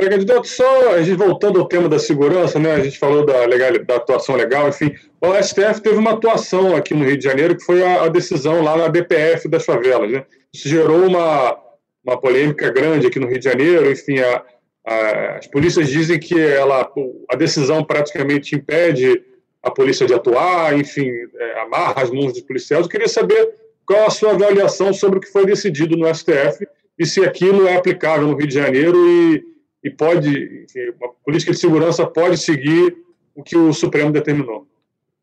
[0.00, 2.72] Candidato, só a gente voltando ao tema da segurança, né?
[2.72, 4.92] A gente falou da, legal, da atuação legal, enfim.
[5.20, 8.62] O STF teve uma atuação aqui no Rio de Janeiro, que foi a, a decisão
[8.62, 10.24] lá na DPF das favelas, né?
[10.52, 11.56] Isso gerou uma,
[12.04, 14.42] uma polêmica grande aqui no Rio de Janeiro, enfim, a,
[15.38, 16.90] as polícias dizem que ela,
[17.30, 19.22] a decisão praticamente impede
[19.62, 22.84] a polícia de atuar, enfim, é, amarra as mãos dos policiais.
[22.84, 23.54] Eu queria saber
[23.86, 26.66] qual a sua avaliação sobre o que foi decidido no STF
[26.98, 29.51] e se aquilo é aplicável no Rio de Janeiro e,
[29.82, 30.66] e pode,
[31.02, 32.96] a política de segurança pode seguir
[33.34, 34.66] o que o Supremo determinou.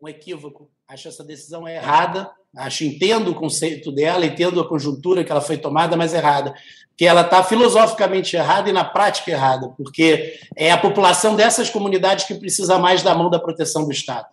[0.02, 0.70] Um equívoco.
[0.88, 2.30] Acho essa decisão errada.
[2.56, 6.54] Acho, entendo o conceito dela, entendo a conjuntura que ela foi tomada, mas errada.
[6.98, 12.26] Que ela está filosoficamente errada e na prática errada, porque é a população dessas comunidades
[12.26, 14.28] que precisa mais da mão da proteção do Estado.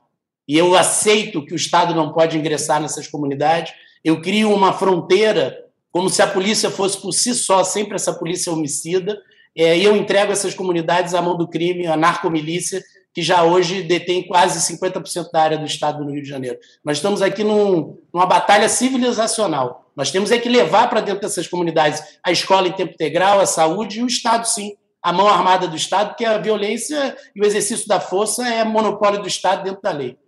[0.49, 3.75] E eu aceito que o Estado não pode ingressar nessas comunidades.
[4.03, 8.53] Eu crio uma fronteira, como se a polícia fosse por si só, sempre essa polícia
[8.53, 9.21] homicida,
[9.57, 12.83] é, e eu entrego essas comunidades à mão do crime, à narcomilícia,
[13.15, 16.59] que já hoje detém quase 50% da área do estado do Rio de Janeiro.
[16.85, 19.91] Nós estamos aqui num, numa batalha civilizacional.
[19.97, 23.47] Nós temos é que levar para dentro dessas comunidades a escola em tempo integral, a
[23.47, 24.77] saúde e o Estado, sim.
[25.03, 29.23] A mão armada do Estado, porque a violência e o exercício da força é monopólio
[29.23, 30.19] do Estado dentro da lei.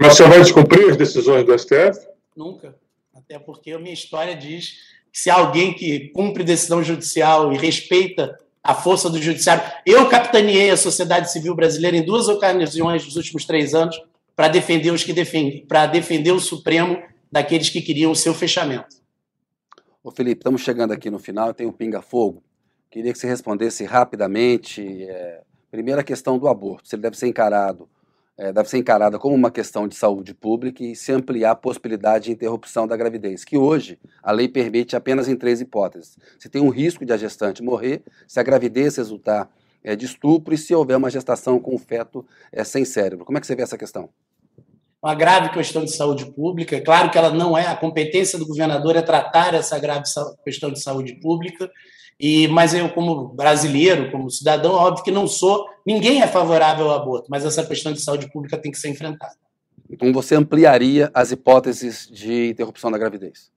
[0.00, 1.98] Mas você vai descumprir as decisões do STF?
[2.34, 2.74] Nunca.
[3.14, 4.74] Até porque a minha história diz
[5.12, 9.62] que se alguém que cumpre decisão judicial e respeita a força do judiciário.
[9.86, 14.00] Eu capitaneei a sociedade civil brasileira em duas ocasiões nos últimos três anos
[14.34, 18.96] para defender os que defendem, para defender o Supremo daqueles que queriam o seu fechamento.
[20.02, 22.42] Ô Felipe, estamos chegando aqui no final, tem um pinga-fogo.
[22.90, 25.04] Queria que você respondesse rapidamente.
[25.04, 26.88] É, primeiro, a questão do aborto.
[26.88, 27.88] Se ele deve ser encarado
[28.38, 32.26] é, deve ser encarada como uma questão de saúde pública e se ampliar a possibilidade
[32.26, 36.16] de interrupção da gravidez, que hoje a lei permite apenas em três hipóteses.
[36.38, 39.50] Se tem um risco de a gestante morrer, se a gravidez resultar
[39.82, 43.24] é, de estupro e se houver uma gestação com o feto é, sem cérebro.
[43.24, 44.08] Como é que você vê essa questão?
[45.02, 46.76] Uma grave questão de saúde pública.
[46.76, 50.04] É claro que ela não é, a competência do governador é tratar essa grave
[50.44, 51.70] questão de saúde pública
[52.20, 57.00] e, mas eu, como brasileiro, como cidadão, óbvio que não sou, ninguém é favorável ao
[57.00, 59.36] aborto, mas essa questão de saúde pública tem que ser enfrentada.
[59.88, 63.50] Então você ampliaria as hipóteses de interrupção da gravidez?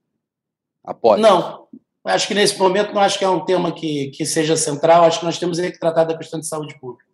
[0.84, 1.20] Após?
[1.20, 1.66] Não.
[2.04, 5.20] Acho que nesse momento não acho que é um tema que, que seja central, acho
[5.20, 7.04] que nós temos que tratar da questão de saúde pública.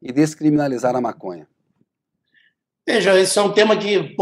[0.00, 1.46] E descriminalizar a maconha?
[2.86, 4.16] Veja, esse é um tema que,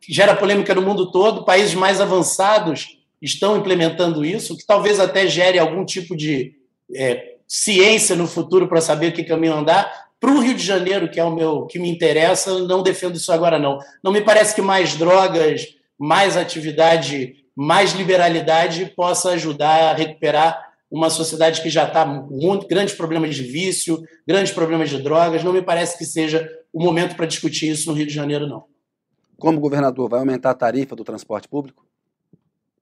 [0.00, 1.46] que gera polêmica no mundo todo.
[1.46, 6.54] Países mais avançados estão implementando isso, que talvez até gere algum tipo de
[6.94, 10.10] é, ciência no futuro para saber que caminho andar.
[10.18, 13.32] Para o Rio de Janeiro, que é o meu que me interessa, não defendo isso
[13.32, 13.78] agora não.
[14.02, 15.66] Não me parece que mais drogas,
[15.98, 22.94] mais atividade, mais liberalidade possa ajudar a recuperar uma sociedade que já está com grandes
[22.94, 25.42] problemas de vício, grandes problemas de drogas.
[25.42, 28.64] Não me parece que seja o momento para discutir isso no Rio de Janeiro, não.
[29.38, 31.84] Como governador, vai aumentar a tarifa do transporte público?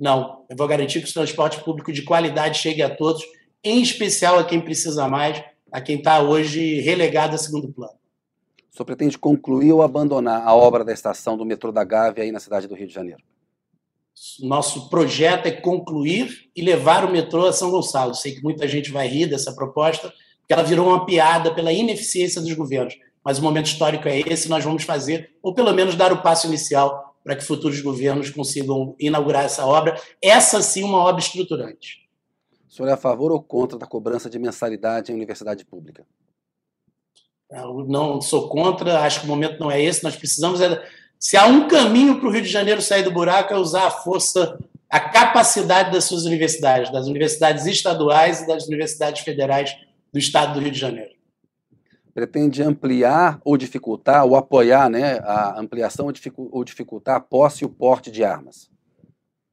[0.01, 3.22] Não, eu vou garantir que o transporte público de qualidade chegue a todos,
[3.62, 7.92] em especial a quem precisa mais, a quem está hoje relegado a segundo plano.
[8.72, 12.32] O senhor pretende concluir ou abandonar a obra da estação do metrô da Gávea aí
[12.32, 13.22] na cidade do Rio de Janeiro?
[14.40, 18.14] Nosso projeto é concluir e levar o metrô a São Gonçalo.
[18.14, 22.40] Sei que muita gente vai rir dessa proposta, porque ela virou uma piada pela ineficiência
[22.40, 22.96] dos governos.
[23.22, 26.46] Mas o momento histórico é esse, nós vamos fazer, ou pelo menos dar o passo
[26.46, 30.01] inicial para que futuros governos consigam inaugurar essa obra.
[30.23, 32.09] Essa sim, uma obra estruturante.
[32.68, 36.07] O senhor é a favor ou contra da cobrança de mensalidade em universidade pública?
[37.51, 40.05] Eu não sou contra, acho que o momento não é esse.
[40.05, 40.61] Nós precisamos.
[40.61, 40.83] É,
[41.18, 43.91] se há um caminho para o Rio de Janeiro sair do buraco, é usar a
[43.91, 44.59] força,
[44.89, 49.77] a capacidade das suas universidades, das universidades estaduais e das universidades federais
[50.12, 51.20] do estado do Rio de Janeiro
[52.15, 57.71] pretende ampliar ou dificultar, ou apoiar né, a ampliação ou dificultar a posse e o
[57.71, 58.71] porte de armas?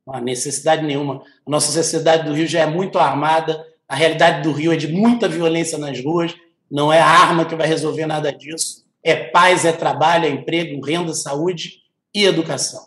[0.06, 1.22] Não necessidade nenhuma.
[1.46, 4.88] A nossa sociedade do Rio já é muito armada, a realidade do Rio é de
[4.88, 6.36] muita violência nas ruas,
[6.70, 8.86] não é a arma que vai resolver nada disso.
[9.04, 11.82] É paz, é trabalho, é emprego, renda, saúde
[12.14, 12.86] e educação.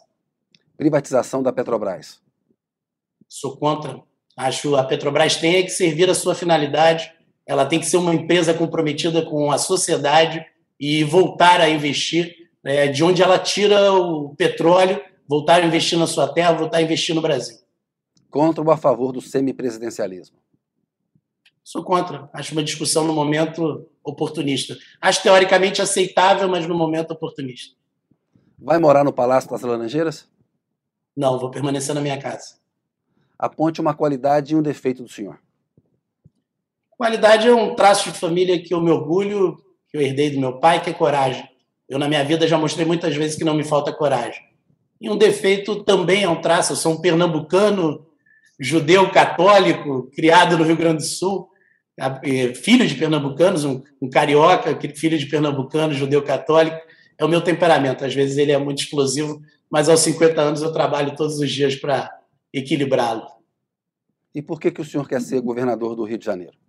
[0.77, 2.21] Privatização da Petrobras.
[3.29, 4.03] Sou contra.
[4.37, 7.13] Acho que a Petrobras tem que servir a sua finalidade
[7.51, 10.47] ela tem que ser uma empresa comprometida com a sociedade
[10.79, 16.07] e voltar a investir né, de onde ela tira o petróleo, voltar a investir na
[16.07, 17.59] sua terra, voltar a investir no Brasil.
[18.31, 20.39] Contra ou a favor do semipresidencialismo?
[21.65, 22.31] Sou contra.
[22.33, 24.77] Acho uma discussão no momento oportunista.
[25.01, 27.75] Acho teoricamente aceitável, mas no momento oportunista.
[28.57, 30.29] Vai morar no Palácio das Laranjeiras?
[31.17, 32.61] Não, vou permanecer na minha casa.
[33.37, 35.41] Aponte uma qualidade e um defeito do senhor.
[37.01, 39.57] Qualidade é um traço de família que eu me orgulho,
[39.89, 41.49] que eu herdei do meu pai, que é coragem.
[41.89, 44.43] Eu, na minha vida, já mostrei muitas vezes que não me falta coragem.
[45.01, 46.73] E um defeito também é um traço.
[46.73, 48.07] Eu sou um pernambucano,
[48.61, 51.49] judeu católico, criado no Rio Grande do Sul.
[52.57, 53.81] filho de pernambucanos, um,
[54.13, 56.77] carioca, filho de pernambucano, judeu católico,
[57.17, 58.05] é o meu temperamento.
[58.05, 59.41] Às vezes ele é muito explosivo,
[59.71, 62.11] mas aos 50 anos eu trabalho todos os dias para
[62.53, 63.27] equilibrá-lo.
[64.35, 66.60] E por que, que o senhor quer ser governador do Rio de Janeiro?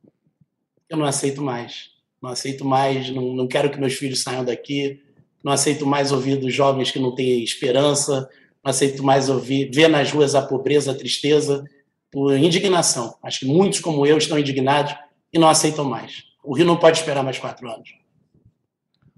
[0.92, 1.90] Eu não aceito mais.
[2.22, 5.02] Não aceito mais, não, não quero que meus filhos saiam daqui,
[5.42, 8.30] não aceito mais ouvir dos jovens que não têm esperança,
[8.64, 11.64] não aceito mais ouvir, ver nas ruas a pobreza, a tristeza,
[12.12, 13.16] por indignação.
[13.24, 14.94] Acho que muitos como eu estão indignados
[15.34, 16.26] e não aceitam mais.
[16.44, 17.90] O Rio não pode esperar mais quatro anos.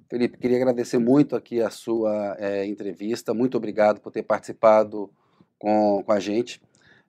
[0.07, 3.33] Felipe, queria agradecer muito aqui a sua é, entrevista.
[3.33, 5.09] Muito obrigado por ter participado
[5.57, 6.61] com, com a gente.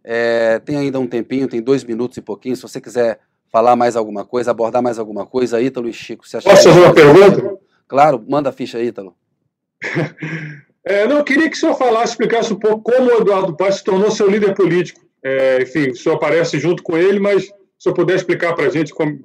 [0.03, 2.57] É, tem ainda um tempinho, tem dois minutos e pouquinho.
[2.57, 3.21] Se você quiser
[3.55, 6.81] falar mais alguma coisa, abordar mais alguma coisa, Ítalo e Chico, você acha Posso fazer
[6.81, 7.57] uma pergunta?
[7.87, 9.15] Claro, manda a ficha, Ítalo.
[10.85, 13.77] é, não, eu queria que o senhor falasse, explicasse um pouco como o Eduardo Paz
[13.77, 15.01] se tornou seu líder político.
[15.23, 18.67] É, enfim, o senhor aparece junto com ele, mas se o senhor puder explicar para
[18.67, 19.21] a gente, como,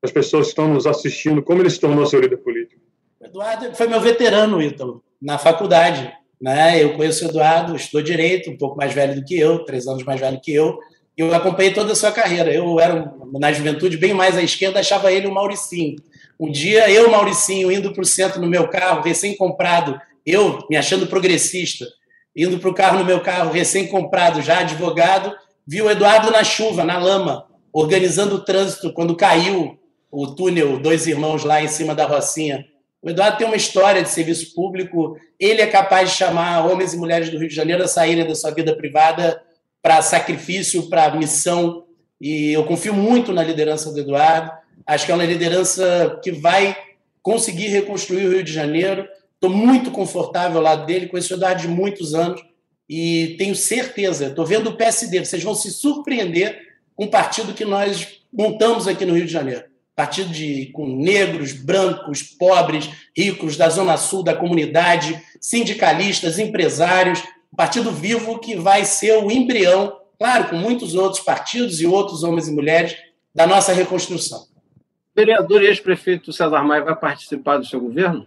[0.00, 2.80] as pessoas que estão nos assistindo, como ele se tornou seu líder político.
[3.20, 6.12] Eduardo foi meu veterano, Ítalo, na faculdade.
[6.40, 6.80] Né?
[6.80, 10.04] Eu conheço o Eduardo, estudou direito, um pouco mais velho do que eu, três anos
[10.04, 10.78] mais velho que eu,
[11.16, 12.52] eu acompanhei toda a sua carreira.
[12.52, 15.96] Eu era, na juventude, bem mais à esquerda, achava ele o Mauricinho.
[16.40, 21.06] Um dia, eu, Mauricinho, indo para o centro no meu carro, recém-comprado, eu, me achando
[21.06, 21.86] progressista,
[22.34, 25.34] indo para o carro no meu carro, recém-comprado, já advogado,
[25.66, 29.78] vi o Eduardo na chuva, na lama, organizando o trânsito quando caiu
[30.10, 32.64] o túnel Dois Irmãos lá em cima da Rocinha.
[33.00, 35.16] O Eduardo tem uma história de serviço público.
[35.38, 38.34] Ele é capaz de chamar homens e mulheres do Rio de Janeiro a saírem da
[38.34, 39.42] sua vida privada
[39.82, 41.84] para sacrifício, para missão.
[42.20, 44.50] E eu confio muito na liderança do Eduardo.
[44.86, 46.76] Acho que é uma liderança que vai
[47.20, 49.06] conseguir reconstruir o Rio de Janeiro.
[49.34, 52.40] Estou muito confortável ao lado dele, conheço o Eduardo de muitos anos
[52.88, 56.60] e tenho certeza, estou vendo o PSD, vocês vão se surpreender
[56.94, 61.52] com o partido que nós montamos aqui no Rio de Janeiro partido de, com negros,
[61.52, 67.22] brancos, pobres, ricos, da Zona Sul, da comunidade, sindicalistas, empresários,
[67.52, 72.22] um partido vivo que vai ser o embrião, claro, com muitos outros partidos e outros
[72.22, 72.96] homens e mulheres,
[73.34, 74.40] da nossa reconstrução.
[74.40, 78.26] O vereador e ex-prefeito César Maia vai participar do seu governo?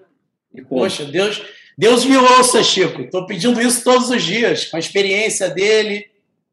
[0.69, 1.41] Poxa, Deus,
[1.77, 3.01] Deus me ouça, Chico.
[3.01, 6.07] Estou pedindo isso todos os dias, com a experiência dele,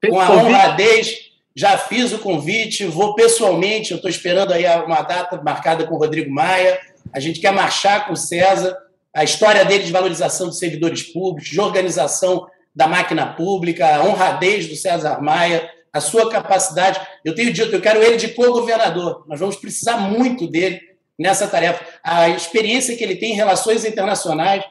[0.09, 5.41] com a honradez já fiz o convite, vou pessoalmente, eu estou esperando aí uma data
[5.43, 6.81] marcada com o Rodrigo Maia.
[7.13, 8.77] A gente quer marchar com o César,
[9.15, 14.69] a história dele de valorização dos servidores públicos, de organização da máquina pública, a honradez
[14.69, 17.01] do César Maia, a sua capacidade.
[17.25, 19.25] Eu tenho dito, eu quero ele de co-governador.
[19.29, 20.81] Nós vamos precisar muito dele
[21.19, 21.85] nessa tarefa.
[22.03, 24.65] A experiência que ele tem em relações internacionais,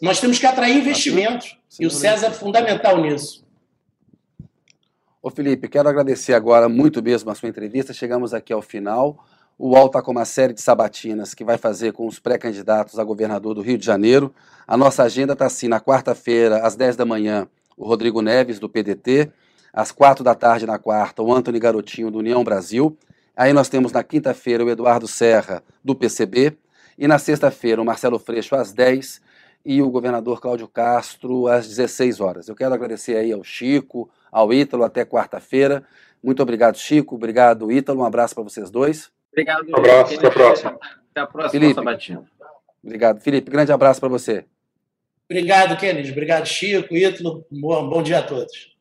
[0.00, 1.58] nós temos que atrair investimentos.
[1.78, 3.44] E o César é fundamental nisso.
[5.22, 7.92] Ô Felipe, quero agradecer agora muito mesmo a sua entrevista.
[7.92, 9.24] Chegamos aqui ao final.
[9.56, 13.04] O UOL está com uma série de sabatinas que vai fazer com os pré-candidatos a
[13.04, 14.34] governador do Rio de Janeiro.
[14.66, 17.46] A nossa agenda está assim: na quarta-feira, às 10 da manhã,
[17.76, 19.30] o Rodrigo Neves, do PDT.
[19.72, 22.96] Às 4 da tarde, na quarta, o Antony Garotinho, do União Brasil.
[23.36, 26.56] Aí nós temos na quinta-feira o Eduardo Serra, do PCB.
[26.96, 29.20] E na sexta-feira, o Marcelo Freixo, às 10
[29.64, 32.48] e o governador Cláudio Castro, às 16 horas.
[32.48, 35.82] Eu quero agradecer aí ao Chico, ao Ítalo até quarta-feira.
[36.22, 37.14] Muito obrigado, Chico.
[37.14, 38.02] Obrigado, Ítalo.
[38.02, 39.10] Um abraço para vocês dois.
[39.34, 39.68] Obrigado.
[39.68, 40.14] Um abraço.
[40.14, 40.78] Até a próxima.
[41.10, 41.74] Até a próxima, Felipe.
[41.74, 42.24] Sabatina.
[42.82, 43.20] Obrigado.
[43.20, 44.44] Felipe, grande abraço para você.
[45.28, 46.12] Obrigado, Kennedy.
[46.12, 47.44] Obrigado, Chico, Ítalo.
[47.50, 48.74] Bom, bom dia a todos.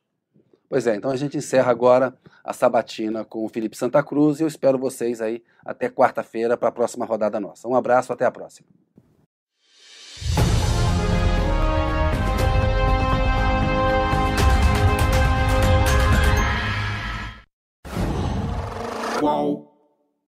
[0.70, 4.43] Pois é, então a gente encerra agora a sabatina com o Felipe Santa Cruz e
[4.43, 7.68] eu espero vocês aí até quarta-feira para a próxima rodada nossa.
[7.68, 8.68] Um abraço, até a próxima.
[19.24, 19.73] qual